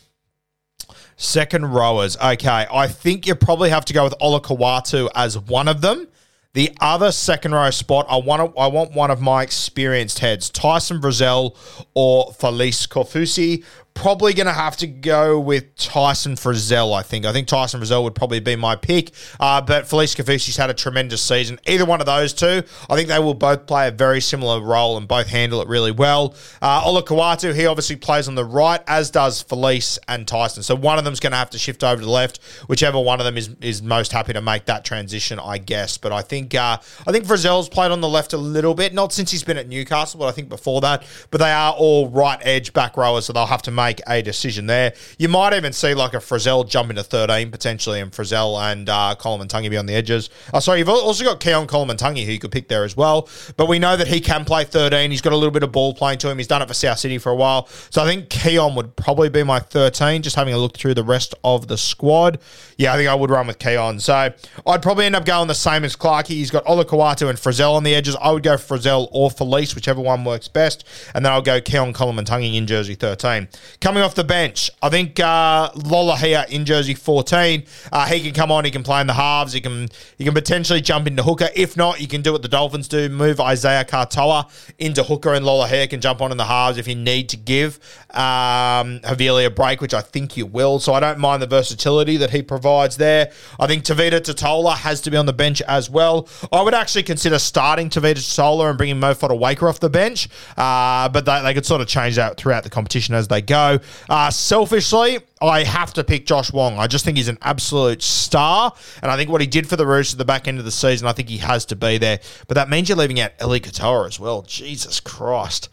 Second 1.17 1.73
rowers. 1.73 2.17
Okay, 2.17 2.67
I 2.71 2.89
think 2.89 3.27
you 3.27 3.35
probably 3.35 3.71
have 3.71 3.85
to 3.87 3.93
go 3.93 4.05
with 4.05 4.15
Olakau'atu 4.21 5.09
as 5.15 5.39
one 5.39 5.69
of 5.69 5.81
them. 5.81 6.09
The 6.55 6.71
other 6.81 7.11
second 7.11 7.53
row 7.53 7.71
spot, 7.71 8.07
I 8.09 8.17
want 8.17 8.55
I 8.57 8.69
want 8.69 8.93
one 8.93 9.11
of 9.11 9.21
my 9.21 9.43
experienced 9.43 10.21
heads, 10.21 10.51
Tyson 10.51 11.01
Frizell 11.01 11.57
or 11.95 12.27
Felise 12.31 12.89
Kaufusi. 12.89 13.65
Probably 13.95 14.35
going 14.35 14.49
to 14.49 14.53
have 14.53 14.77
to 14.79 14.87
go 14.89 15.39
with 15.39 15.77
Tyson 15.77 16.35
Frizell, 16.35 16.95
I 16.95 17.03
think. 17.03 17.25
I 17.25 17.33
think 17.33 17.47
Tyson 17.47 17.81
Frizell 17.81 18.03
would 18.03 18.15
probably 18.15 18.41
be 18.41 18.57
my 18.57 18.75
pick. 18.75 19.13
Uh, 19.39 19.61
but 19.61 19.85
Felise 19.85 20.17
Kaufusi's 20.17 20.57
had 20.57 20.69
a 20.69 20.75
tremendous 20.75 21.23
season. 21.23 21.61
Either 21.67 21.85
one 21.87 22.01
of 22.01 22.07
those 22.07 22.35
two, 22.35 22.65
I 22.91 22.97
think 22.97 23.09
they 23.09 23.21
will 23.21 23.35
both 23.35 23.67
play 23.67 23.87
a 23.87 23.93
very 23.93 24.21
similar 24.21 24.61
role 24.61 24.97
and 24.97 25.07
both 25.07 25.29
handle 25.29 25.63
it 25.63 25.69
really 25.69 25.93
well. 25.93 26.35
Uh, 26.61 26.83
Olakau'atu, 26.83 27.55
he 27.55 27.67
obviously 27.67 27.95
plays 27.95 28.27
on 28.27 28.35
the 28.35 28.45
right, 28.45 28.83
as 28.89 29.13
does 29.13 29.45
Felise 29.45 29.99
and 30.09 30.27
Tyson. 30.27 30.65
So 30.65 30.75
one 30.75 30.99
of 30.99 31.05
them's 31.05 31.21
going 31.21 31.31
to 31.31 31.39
have 31.39 31.51
to 31.51 31.59
shift 31.59 31.85
over 31.85 32.01
to 32.01 32.05
the 32.05 32.11
left, 32.11 32.43
whichever 32.67 33.01
one 33.01 33.21
of 33.21 33.25
them 33.25 33.39
is, 33.39 33.51
is 33.61 33.81
most 33.81 34.11
happy 34.11 34.33
to 34.33 34.43
make 34.43 34.65
that 34.65 34.85
transition, 34.85 35.39
I 35.39 35.59
guess. 35.59 35.99
But 35.99 36.11
I 36.11 36.23
think 36.23 36.53
uh, 36.55 36.79
I 37.07 37.13
think 37.13 37.27
Frizell's 37.27 37.69
played 37.69 37.93
on 37.93 38.01
the 38.01 38.09
left 38.09 38.33
a 38.33 38.39
little 38.39 38.75
bit, 38.75 38.93
not 38.93 39.13
since 39.13 39.31
he's 39.31 39.45
been 39.45 39.57
at 39.57 39.69
Newcastle, 39.69 40.19
but 40.19 40.27
I 40.27 40.33
think 40.33 40.49
before 40.49 40.81
that. 40.81 41.05
But 41.31 41.39
they 41.39 41.53
are 41.53 41.73
all 41.73 42.09
right 42.09 42.41
edge 42.43 42.73
back 42.73 42.97
rowers, 42.97 43.27
so 43.27 43.33
they'll 43.33 43.47
have 43.47 43.63
to 43.63 43.71
make 43.71 43.84
a 44.07 44.23
decision 44.23 44.67
there. 44.67 44.95
You 45.19 45.29
might 45.29 45.55
even 45.55 45.73
see 45.73 45.95
like 45.95 46.15
a 46.15 46.19
Frizell 46.19 46.69
jump 46.69 46.91
into 46.91 47.03
13 47.03 47.51
potentially, 47.51 48.01
and 48.01 48.11
Frizell 48.11 48.73
and 48.73 48.89
uh, 48.89 49.15
Koloamatangi 49.19 49.71
be 49.71 49.77
on 49.77 49.87
the 49.87 49.95
edges. 49.95 50.31
Oh, 50.53 50.61
sorry, 50.61 50.79
you've 50.79 50.89
also 50.89 51.25
got 51.25 51.41
Keaon 51.41 51.67
Koloamatangi 51.67 52.25
who 52.25 52.33
you 52.33 52.39
could 52.39 52.53
pick 52.53 52.69
there 52.69 52.85
as 52.85 52.97
well. 52.97 53.29
But 53.57 53.69
we 53.69 53.79
know 53.79 53.97
that 53.97 54.09
he 54.09 54.21
can 54.21 54.45
play 54.45 54.65
13. 54.65 55.11
He's 55.11 55.21
got 55.21 55.33
a 55.33 55.37
little 55.37 55.51
bit 55.51 55.63
of 55.63 55.73
ball 55.73 55.95
playing 55.95 56.19
to 56.19 56.31
him. 56.31 56.39
He's 56.39 56.47
done 56.47 56.63
it 56.63 56.69
for 56.69 56.75
South 56.75 56.99
City 56.99 57.19
for 57.19 57.31
a 57.31 57.37
while. 57.37 57.67
So 57.91 58.03
I 58.03 58.07
think 58.07 58.29
Keaon 58.29 58.75
would 58.77 58.97
probably 58.97 59.29
be 59.29 59.43
my 59.43 59.61
13, 59.61 60.23
just 60.23 60.37
having 60.37 60.55
a 60.55 60.59
look 60.59 60.77
through 60.77 60.95
the 60.95 61.05
rest 61.05 61.35
of 61.45 61.69
the 61.69 61.79
squad. 61.79 62.39
Yeah, 62.77 62.93
I 62.93 62.97
think 62.97 63.09
I 63.09 63.15
would 63.15 63.31
run 63.31 63.47
with 63.47 63.59
Keaon. 63.59 64.01
So 64.01 64.33
I'd 64.67 64.83
probably 64.83 65.07
end 65.07 65.17
up 65.17 65.25
going 65.25 65.49
the 65.49 65.55
same 65.55 65.85
as 65.85 65.97
Clarkey. 65.97 66.29
He's 66.29 66.51
got 66.51 66.65
Olakau'atu 66.65 67.29
and 67.29 67.39
Frizell 67.39 67.75
on 67.75 67.85
the 67.85 67.95
edges. 67.95 68.17
I 68.21 68.31
would 68.31 68.43
go 68.43 68.55
Frizell 68.55 69.09
or 69.13 69.31
Felise, 69.31 69.75
whichever 69.75 70.01
one 70.01 70.25
works 70.25 70.49
best. 70.49 70.85
And 71.15 71.25
then 71.25 71.33
I'll 71.33 71.43
go 71.43 71.61
Keaon 71.61 71.95
Koloamatangi 71.95 72.55
in 72.55 72.67
jersey 72.67 72.95
13. 72.95 73.49
Coming 73.85 74.03
off 74.03 74.15
the 74.15 74.25
bench, 74.25 74.71
I 74.81 74.89
think 74.89 75.21
uh, 75.21 75.71
Lolohea 75.73 76.49
in 76.49 76.65
jersey 76.65 76.95
14. 76.95 77.65
Uh, 77.93 78.07
he 78.07 78.23
can 78.23 78.33
come 78.33 78.51
on. 78.51 78.65
He 78.65 78.71
can 78.71 78.83
play 78.83 79.03
in 79.03 79.07
the 79.07 79.13
halves. 79.13 79.53
He 79.53 79.61
can 79.61 79.91
he 80.17 80.25
can 80.25 80.33
potentially 80.33 80.81
jump 80.81 81.07
into 81.07 81.23
hooker. 81.23 81.51
If 81.55 81.77
not, 81.77 82.01
you 82.01 82.09
can 82.09 82.23
do 82.23 82.33
what 82.33 82.41
the 82.41 82.49
Dolphins 82.49 82.89
do: 82.89 83.11
move 83.11 83.41
Isaiah 83.41 83.85
Katoa 83.85 84.49
into 84.79 85.03
hooker, 85.03 85.35
and 85.35 85.45
Lolohea 85.45 85.91
can 85.91 86.01
jump 86.01 86.23
on 86.23 86.33
in 86.33 86.39
the 86.39 86.47
halves 86.47 86.79
if 86.79 86.89
you 86.89 86.95
need 86.95 87.29
to 87.29 87.37
give 87.37 87.79
um, 88.09 89.01
Havili 89.01 89.45
a 89.45 89.51
break, 89.51 89.83
which 89.83 89.93
I 89.93 90.01
think 90.01 90.35
you 90.39 90.47
will. 90.47 90.79
So 90.79 90.95
I 90.95 91.01
don't 91.01 91.19
mind 91.19 91.43
the 91.43 91.47
versatility 91.47 92.17
that 92.17 92.31
he 92.31 92.41
provides 92.41 92.97
there. 92.97 93.33
I 93.61 93.67
think 93.67 93.85
Tevita 93.85 94.19
Tatola 94.21 94.77
has 94.77 95.03
to 95.03 95.11
be 95.11 95.19
on 95.19 95.27
the 95.27 95.35
bench 95.35 95.61
as 95.61 95.91
well. 95.91 96.27
I 96.51 96.63
would 96.63 96.73
actually 96.73 97.03
consider 97.03 97.39
starting 97.39 97.91
Tevita 97.91 98.15
Tatola 98.15 98.71
and 98.71 98.79
bringing 98.79 98.99
Mo 98.99 99.15
Waker 99.21 99.69
off 99.69 99.79
the 99.79 99.91
bench, 99.91 100.31
uh, 100.57 101.11
but 101.11 101.27
they, 101.27 101.43
they 101.43 101.53
could 101.53 101.67
sort 101.67 101.83
of 101.83 101.87
change 101.87 102.17
that 102.17 102.39
throughout 102.39 102.65
the 102.65 102.71
competition 102.71 103.15
as 103.15 103.29
they 103.29 103.43
go. 103.43 103.74
Uh, 104.09 104.31
selfishly, 104.31 105.19
I 105.41 105.65
have 105.65 105.93
to 105.95 106.05
pick 106.05 106.27
Josh 106.27 106.53
Wong. 106.53 106.79
I 106.79 106.87
just 106.87 107.05
think 107.05 107.17
he's 107.17 107.29
an 107.29 107.39
absolute 107.43 108.03
star. 108.03 108.75
And 109.03 109.11
I 109.11 109.17
think 109.17 109.31
what 109.31 109.41
he 109.41 109.47
did 109.47 109.69
for 109.69 109.77
the 109.77 109.87
Roosters 109.87 110.15
at 110.15 110.19
the 110.19 110.25
back 110.25 110.49
end 110.49 110.59
of 110.59 110.65
the 110.65 110.71
season, 110.71 111.07
I 111.07 111.13
think 111.13 111.29
he 111.29 111.39
has 111.39 111.65
to 111.67 111.77
be 111.77 111.99
there. 111.99 112.21
But 112.49 112.55
that 112.55 112.69
means 112.69 112.89
you're 112.89 112.99
leaving 112.99 113.21
out 113.21 113.33
Eli 113.43 113.59
Katoa 113.59 114.07
as 114.07 114.19
well. 114.19 114.43
Jesus 114.43 115.01
Christ. 115.01 115.69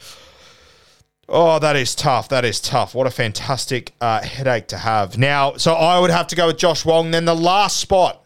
Oh, 1.34 1.60
that 1.60 1.78
is 1.78 1.96
tough. 1.96 2.28
That 2.28 2.44
is 2.44 2.60
tough. 2.60 2.94
What 2.94 3.08
a 3.08 3.12
fantastic 3.12 3.94
uh, 4.02 4.22
headache 4.22 4.68
to 4.68 4.78
have. 4.78 5.18
Now, 5.18 5.56
so 5.56 5.74
I 5.74 5.98
would 5.98 6.12
have 6.12 6.28
to 6.28 6.36
go 6.36 6.48
with 6.48 6.58
Josh 6.58 6.84
Wong. 6.84 7.12
Then 7.12 7.24
the 7.24 7.36
last 7.36 7.78
spot, 7.78 8.26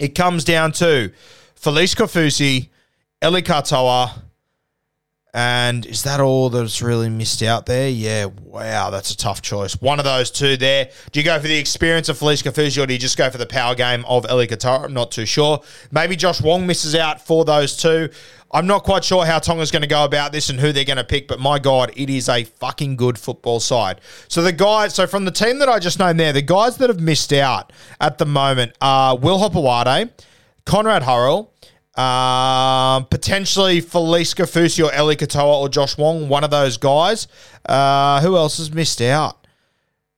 it 0.00 0.16
comes 0.16 0.42
down 0.42 0.72
to 0.72 1.12
Felise 1.54 1.94
Kaufusi, 1.94 2.68
Eli 3.24 3.42
Katoa, 3.42 4.22
and 5.36 5.84
is 5.84 6.04
that 6.04 6.18
all 6.18 6.48
that's 6.48 6.80
really 6.80 7.10
missed 7.10 7.42
out 7.42 7.66
there? 7.66 7.90
Yeah, 7.90 8.24
wow, 8.24 8.88
that's 8.88 9.10
a 9.10 9.16
tough 9.18 9.42
choice. 9.42 9.74
One 9.82 9.98
of 9.98 10.06
those 10.06 10.30
two 10.30 10.56
there. 10.56 10.90
Do 11.12 11.20
you 11.20 11.24
go 11.24 11.38
for 11.38 11.46
the 11.46 11.58
experience 11.58 12.08
of 12.08 12.18
Felise 12.18 12.42
Kaufusi 12.42 12.82
or 12.82 12.86
do 12.86 12.94
you 12.94 12.98
just 12.98 13.18
go 13.18 13.28
for 13.28 13.36
the 13.36 13.44
power 13.44 13.74
game 13.74 14.02
of 14.06 14.24
Eli 14.30 14.46
Katoa? 14.46 14.84
I'm 14.84 14.94
not 14.94 15.10
too 15.10 15.26
sure. 15.26 15.60
Maybe 15.90 16.16
Josh 16.16 16.40
Wong 16.40 16.66
misses 16.66 16.94
out 16.94 17.20
for 17.20 17.44
those 17.44 17.76
two. 17.76 18.08
I'm 18.50 18.66
not 18.66 18.84
quite 18.84 19.04
sure 19.04 19.26
how 19.26 19.38
Tonga's 19.38 19.70
going 19.70 19.82
to 19.82 19.88
go 19.88 20.06
about 20.06 20.32
this 20.32 20.48
and 20.48 20.58
who 20.58 20.72
they're 20.72 20.86
going 20.86 20.96
to 20.96 21.04
pick, 21.04 21.28
but 21.28 21.38
my 21.38 21.58
God, 21.58 21.92
it 21.94 22.08
is 22.08 22.30
a 22.30 22.44
fucking 22.44 22.96
good 22.96 23.18
football 23.18 23.60
side. 23.60 24.00
So 24.28 24.40
the 24.40 24.52
guys, 24.52 24.94
so 24.94 25.06
from 25.06 25.26
the 25.26 25.30
team 25.30 25.58
that 25.58 25.68
I 25.68 25.78
just 25.80 25.98
named 25.98 26.18
there, 26.18 26.32
the 26.32 26.40
guys 26.40 26.78
that 26.78 26.88
have 26.88 27.00
missed 27.00 27.34
out 27.34 27.74
at 28.00 28.16
the 28.16 28.24
moment 28.24 28.72
are 28.80 29.18
Will 29.18 29.38
Hopoate, 29.38 30.12
Konrad 30.64 31.02
Hurrell, 31.02 31.52
um, 31.96 33.06
potentially 33.06 33.80
Felise 33.80 34.34
Kaufusi 34.34 34.84
or 34.84 34.92
Eli 34.94 35.14
Katoa 35.14 35.60
or 35.60 35.68
Josh 35.68 35.96
Wong, 35.96 36.28
one 36.28 36.44
of 36.44 36.50
those 36.50 36.76
guys. 36.76 37.28
Uh, 37.64 38.20
who 38.20 38.36
else 38.36 38.58
has 38.58 38.72
missed 38.72 39.00
out? 39.00 39.45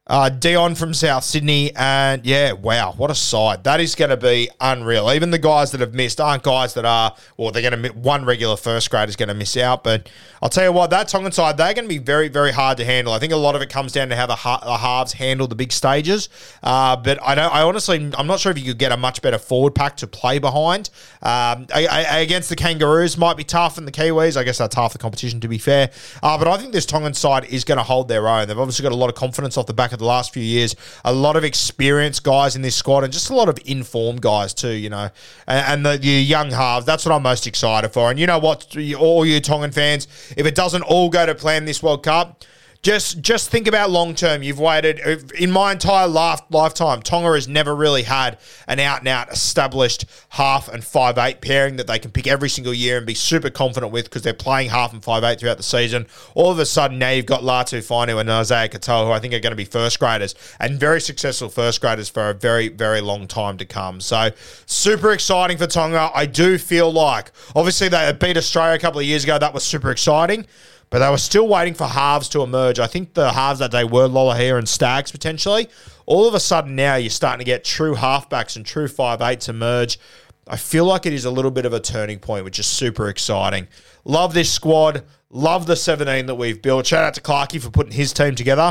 Uh, 0.09 0.31
Dion 0.31 0.75
from 0.75 0.95
South 0.95 1.23
Sydney, 1.23 1.71
and 1.77 2.25
yeah, 2.25 2.53
wow, 2.53 2.95
what 2.97 3.11
a 3.11 3.15
side! 3.15 3.65
That 3.65 3.79
is 3.79 3.95
going 3.95 4.09
to 4.09 4.17
be 4.17 4.49
unreal. 4.59 5.13
Even 5.13 5.31
the 5.31 5.39
guys 5.39 5.71
that 5.73 5.81
have 5.81 5.93
missed 5.93 6.19
aren't 6.19 6.43
guys 6.43 6.73
that 6.75 6.87
are, 6.87 7.15
well, 7.37 7.51
they're 7.51 7.69
going 7.69 7.83
to 7.83 7.93
one 7.93 8.25
regular 8.25 8.57
first 8.57 8.91
grade 8.91 9.11
is 9.11 9.17
going 9.17 9.29
to 9.29 9.35
miss 9.35 9.57
out. 9.57 9.85
But 9.85 10.09
I'll 10.41 10.49
tell 10.49 10.65
you 10.65 10.73
what, 10.73 10.89
that 10.91 11.09
Tongan 11.09 11.33
side, 11.33 11.59
they're 11.59 11.75
going 11.75 11.85
to 11.85 11.89
be 11.89 11.99
very, 11.99 12.29
very 12.29 12.53
hard 12.53 12.79
to 12.79 12.85
handle. 12.85 13.13
I 13.13 13.19
think 13.19 13.33
a 13.33 13.37
lot 13.37 13.55
of 13.55 13.61
it 13.61 13.69
comes 13.69 13.93
down 13.93 14.09
to 14.09 14.17
how 14.17 14.27
the, 14.27 14.37
the 14.65 14.79
halves 14.79 15.13
handle 15.13 15.47
the 15.47 15.55
big 15.55 15.73
stages. 15.73 16.29
Uh, 16.63 16.97
but 16.97 17.23
I 17.23 17.35
don't, 17.35 17.53
I 17.53 17.63
honestly, 17.63 18.11
I'm 18.17 18.27
not 18.27 18.41
sure 18.41 18.53
if 18.53 18.59
you 18.59 18.65
could 18.65 18.79
get 18.79 18.93
a 18.93 18.97
much 18.97 19.21
better 19.21 19.39
forward 19.39 19.75
pack 19.75 19.99
to 19.99 20.07
play 20.07 20.39
behind. 20.39 20.91
Um, 21.23 21.67
I, 21.75 21.87
I, 21.91 22.19
against 22.21 22.49
the 22.49 22.57
Kangaroos 22.57 23.19
might 23.19 23.37
be 23.37 23.45
tough, 23.45 23.77
and 23.77 23.87
the 23.87 23.93
Kiwis, 23.93 24.37
I 24.39 24.45
guess 24.45 24.59
that's 24.59 24.75
half 24.75 24.93
the 24.93 24.99
competition 24.99 25.41
to 25.41 25.49
be 25.49 25.59
fair. 25.59 25.91
Uh, 26.23 26.39
but 26.39 26.49
I 26.49 26.57
think 26.57 26.73
this 26.73 26.87
Tongan 26.87 27.15
side 27.15 27.45
is 27.47 27.65
going 27.65 27.79
to 27.79 27.85
hold 27.85 28.09
their 28.09 28.27
own. 28.29 28.49
They've 28.49 28.59
obviously 28.59 28.85
got 28.85 28.93
a 28.93 28.97
lot 28.97 29.11
of 29.11 29.15
confidence 29.15 29.59
off 29.59 29.67
the 29.67 29.75
back 29.75 29.93
of 29.93 29.98
the 29.99 30.05
last 30.05 30.33
few 30.33 30.43
years. 30.43 30.75
A 31.05 31.13
lot 31.13 31.37
of 31.37 31.45
experienced 31.45 32.25
guys 32.25 32.57
in 32.57 32.63
this 32.63 32.77
squad 32.77 33.05
and 33.05 33.13
just 33.13 33.31
a 33.31 33.35
lot 33.35 33.49
of 33.49 33.59
informed 33.67 34.23
guys 34.23 34.55
too, 34.55 34.73
you 34.73 34.91
know. 34.91 35.11
And, 35.47 35.87
and 35.87 35.87
the, 35.87 35.99
the 35.99 36.09
young 36.09 36.51
halves, 36.51 36.87
that's 36.87 37.05
what 37.05 37.15
I'm 37.15 37.23
most 37.23 37.47
excited 37.47 37.91
for. 37.91 38.11
And 38.11 38.19
you 38.19 38.27
know 38.27 38.39
what, 38.39 38.77
all 38.99 39.27
you 39.27 39.41
Tongan 39.41 39.73
fans, 39.73 40.07
if 40.37 40.47
it 40.47 40.55
doesn't 40.55 40.83
all 40.83 41.09
go 41.09 41.27
to 41.27 41.35
plan 41.35 41.65
this 41.65 41.83
World 41.83 42.03
Cup, 42.03 42.45
just 42.83 43.21
just 43.23 43.51
think 43.51 43.67
about 43.67 43.91
long 43.91 44.15
term. 44.15 44.43
You've 44.43 44.61
waited 44.61 45.01
in 45.35 45.51
my 45.51 45.73
entire 45.73 46.07
life, 46.07 46.41
lifetime. 46.51 47.03
Tonga 47.03 47.35
has 47.35 47.49
never 47.49 47.75
really 47.75 48.05
had 48.05 48.39
an 48.69 48.79
out 48.79 49.01
and 49.01 49.09
out 49.09 49.33
established 49.33 50.05
half 50.31 50.69
and 50.69 50.85
five 50.85 51.19
eight 51.19 51.41
pairing 51.41 51.77
that 51.77 51.89
they 51.89 51.99
can 51.99 52.13
pick 52.13 52.29
every 52.29 52.49
single 52.49 52.73
year 52.73 52.99
and 52.99 53.07
be 53.07 53.15
super 53.15 53.51
confident 53.51 53.93
with 53.93 54.05
because 54.05 54.23
they're 54.23 54.33
playing 54.33 54.71
half 54.71 54.93
and 54.93 55.03
five 55.03 55.25
eight 55.25 55.41
throughout 55.41 55.57
the 55.57 55.63
season. 55.65 56.07
All 56.35 56.53
of 56.53 56.59
a 56.61 56.67
sudden 56.67 56.99
now 56.99 57.11
you've 57.11 57.27
got 57.27 57.43
Latu 57.43 57.79
Fainu 57.79 58.21
and 58.21 58.31
Isaiah 58.31 58.69
Katoa, 58.69 59.07
who 59.07 59.13
I 59.13 59.19
think 59.19 59.35
are 59.35 59.41
going 59.41 59.53
to 59.53 59.57
be 59.57 59.65
first 59.65 59.99
graders 59.99 60.37
and 60.61 60.79
very 60.79 61.01
successful 61.01 61.49
first 61.49 61.81
graders 61.81 62.09
for 62.09 62.31
a 62.31 62.35
very 62.35 62.69
very 62.69 63.01
long 63.01 63.27
time 63.27 63.59
to 63.59 63.65
come. 63.65 64.01
So 64.01 64.31
super 64.67 65.13
exciting 65.13 65.59
for 65.59 65.67
Tonga. 65.67 66.13
I 66.15 66.27
do 66.27 66.59
feel 66.59 66.93
like 66.93 67.33
obviously 67.57 67.89
they 67.89 68.13
beat 68.13 68.37
Australia 68.37 68.77
a 68.77 68.79
couple 68.79 69.01
of 69.01 69.07
years 69.07 69.25
ago. 69.25 69.37
That 69.37 69.53
was 69.53 69.65
super 69.65 69.91
exciting. 69.91 70.47
But 70.91 71.01
they 71.01 71.11
were 71.11 71.19
still 71.19 71.47
waiting 71.47 71.75
for 71.75 71.87
halves 71.87 72.29
to 72.31 72.43
emerge. 72.43 72.79
I 72.79 72.87
think 72.87 73.15
the 73.15 73.33
halves 73.33 73.59
that 73.59 73.71
day 73.71 73.85
were 73.85 74.09
Lolohea 74.09 74.59
and 74.59 74.69
Staggs 74.69 75.11
potentially. 75.11 75.69
All 76.07 76.27
of 76.27 76.35
a 76.35 76.41
sudden 76.41 76.75
now 76.75 76.95
you're 76.95 77.11
starting 77.11 77.41
to 77.41 77.45
get 77.45 77.65
true 77.65 77.95
halfbacks 77.95 78.57
and 78.57 78.65
true 78.65 78.89
five 78.89 79.21
eights 79.21 79.49
emerge. 79.49 79.99
I 80.47 80.57
feel 80.57 80.87
like 80.87 81.05
it 81.05 81.13
is 81.13 81.27
a 81.27 81.31
little 81.31 81.51
bit 81.51 81.67
of 81.67 81.75
a 81.75 81.81
turning 81.81 82.19
point, 82.19 82.45
which 82.45 82.59
is 82.59 82.67
super 82.67 83.09
exciting. 83.09 83.69
Love 84.05 84.33
this 84.33 84.51
squad. 84.51 85.05
Love 85.31 85.67
the 85.67 85.77
17 85.77 86.25
that 86.25 86.37
we've 86.37 86.63
built. 86.63 86.87
Shout 86.87 87.05
out 87.05 87.13
to 87.15 87.21
Clarkey 87.21 87.61
for 87.61 87.71
putting 87.71 87.93
his 87.93 88.15
team 88.15 88.35
together. 88.35 88.71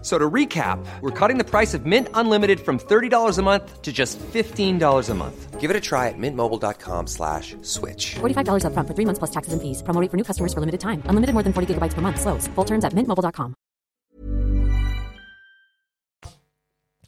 So 0.00 0.16
to 0.16 0.30
recap, 0.30 0.78
we're 1.00 1.10
cutting 1.10 1.38
the 1.38 1.44
price 1.44 1.74
of 1.74 1.84
Mint 1.84 2.08
Unlimited 2.14 2.60
from 2.60 2.78
$30 2.78 3.36
a 3.36 3.42
month 3.42 3.82
to 3.82 3.92
just 3.92 4.16
$15 4.20 5.10
a 5.10 5.14
month. 5.14 5.58
Give 5.58 5.70
it 5.70 5.76
a 5.76 5.80
try 5.80 6.06
at 6.06 6.14
mintmobile.com 6.16 7.08
slash 7.08 7.56
switch. 7.62 8.14
$45 8.20 8.64
up 8.64 8.74
front 8.74 8.86
for 8.86 8.94
three 8.94 9.04
months 9.04 9.18
plus 9.18 9.32
taxes 9.32 9.52
and 9.52 9.60
fees. 9.60 9.82
Promo 9.82 10.08
for 10.08 10.16
new 10.16 10.22
customers 10.22 10.54
for 10.54 10.60
limited 10.60 10.78
time. 10.78 11.02
Unlimited 11.06 11.34
more 11.34 11.42
than 11.42 11.52
40 11.52 11.74
gigabytes 11.74 11.94
per 11.94 12.00
month. 12.00 12.20
Slows. 12.20 12.46
Full 12.54 12.64
terms 12.64 12.84
at 12.84 12.92
mintmobile.com. 12.92 13.56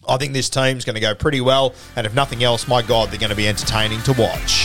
I 0.08 0.16
think 0.16 0.32
this 0.32 0.50
team's 0.50 0.84
going 0.84 0.94
to 0.94 1.00
go 1.00 1.14
pretty 1.14 1.40
well. 1.40 1.72
And 1.94 2.04
if 2.06 2.14
nothing 2.14 2.42
else, 2.42 2.66
my 2.66 2.82
God, 2.82 3.10
they're 3.10 3.20
going 3.20 3.30
to 3.30 3.36
be 3.36 3.46
entertaining 3.46 4.02
to 4.02 4.12
watch. 4.14 4.59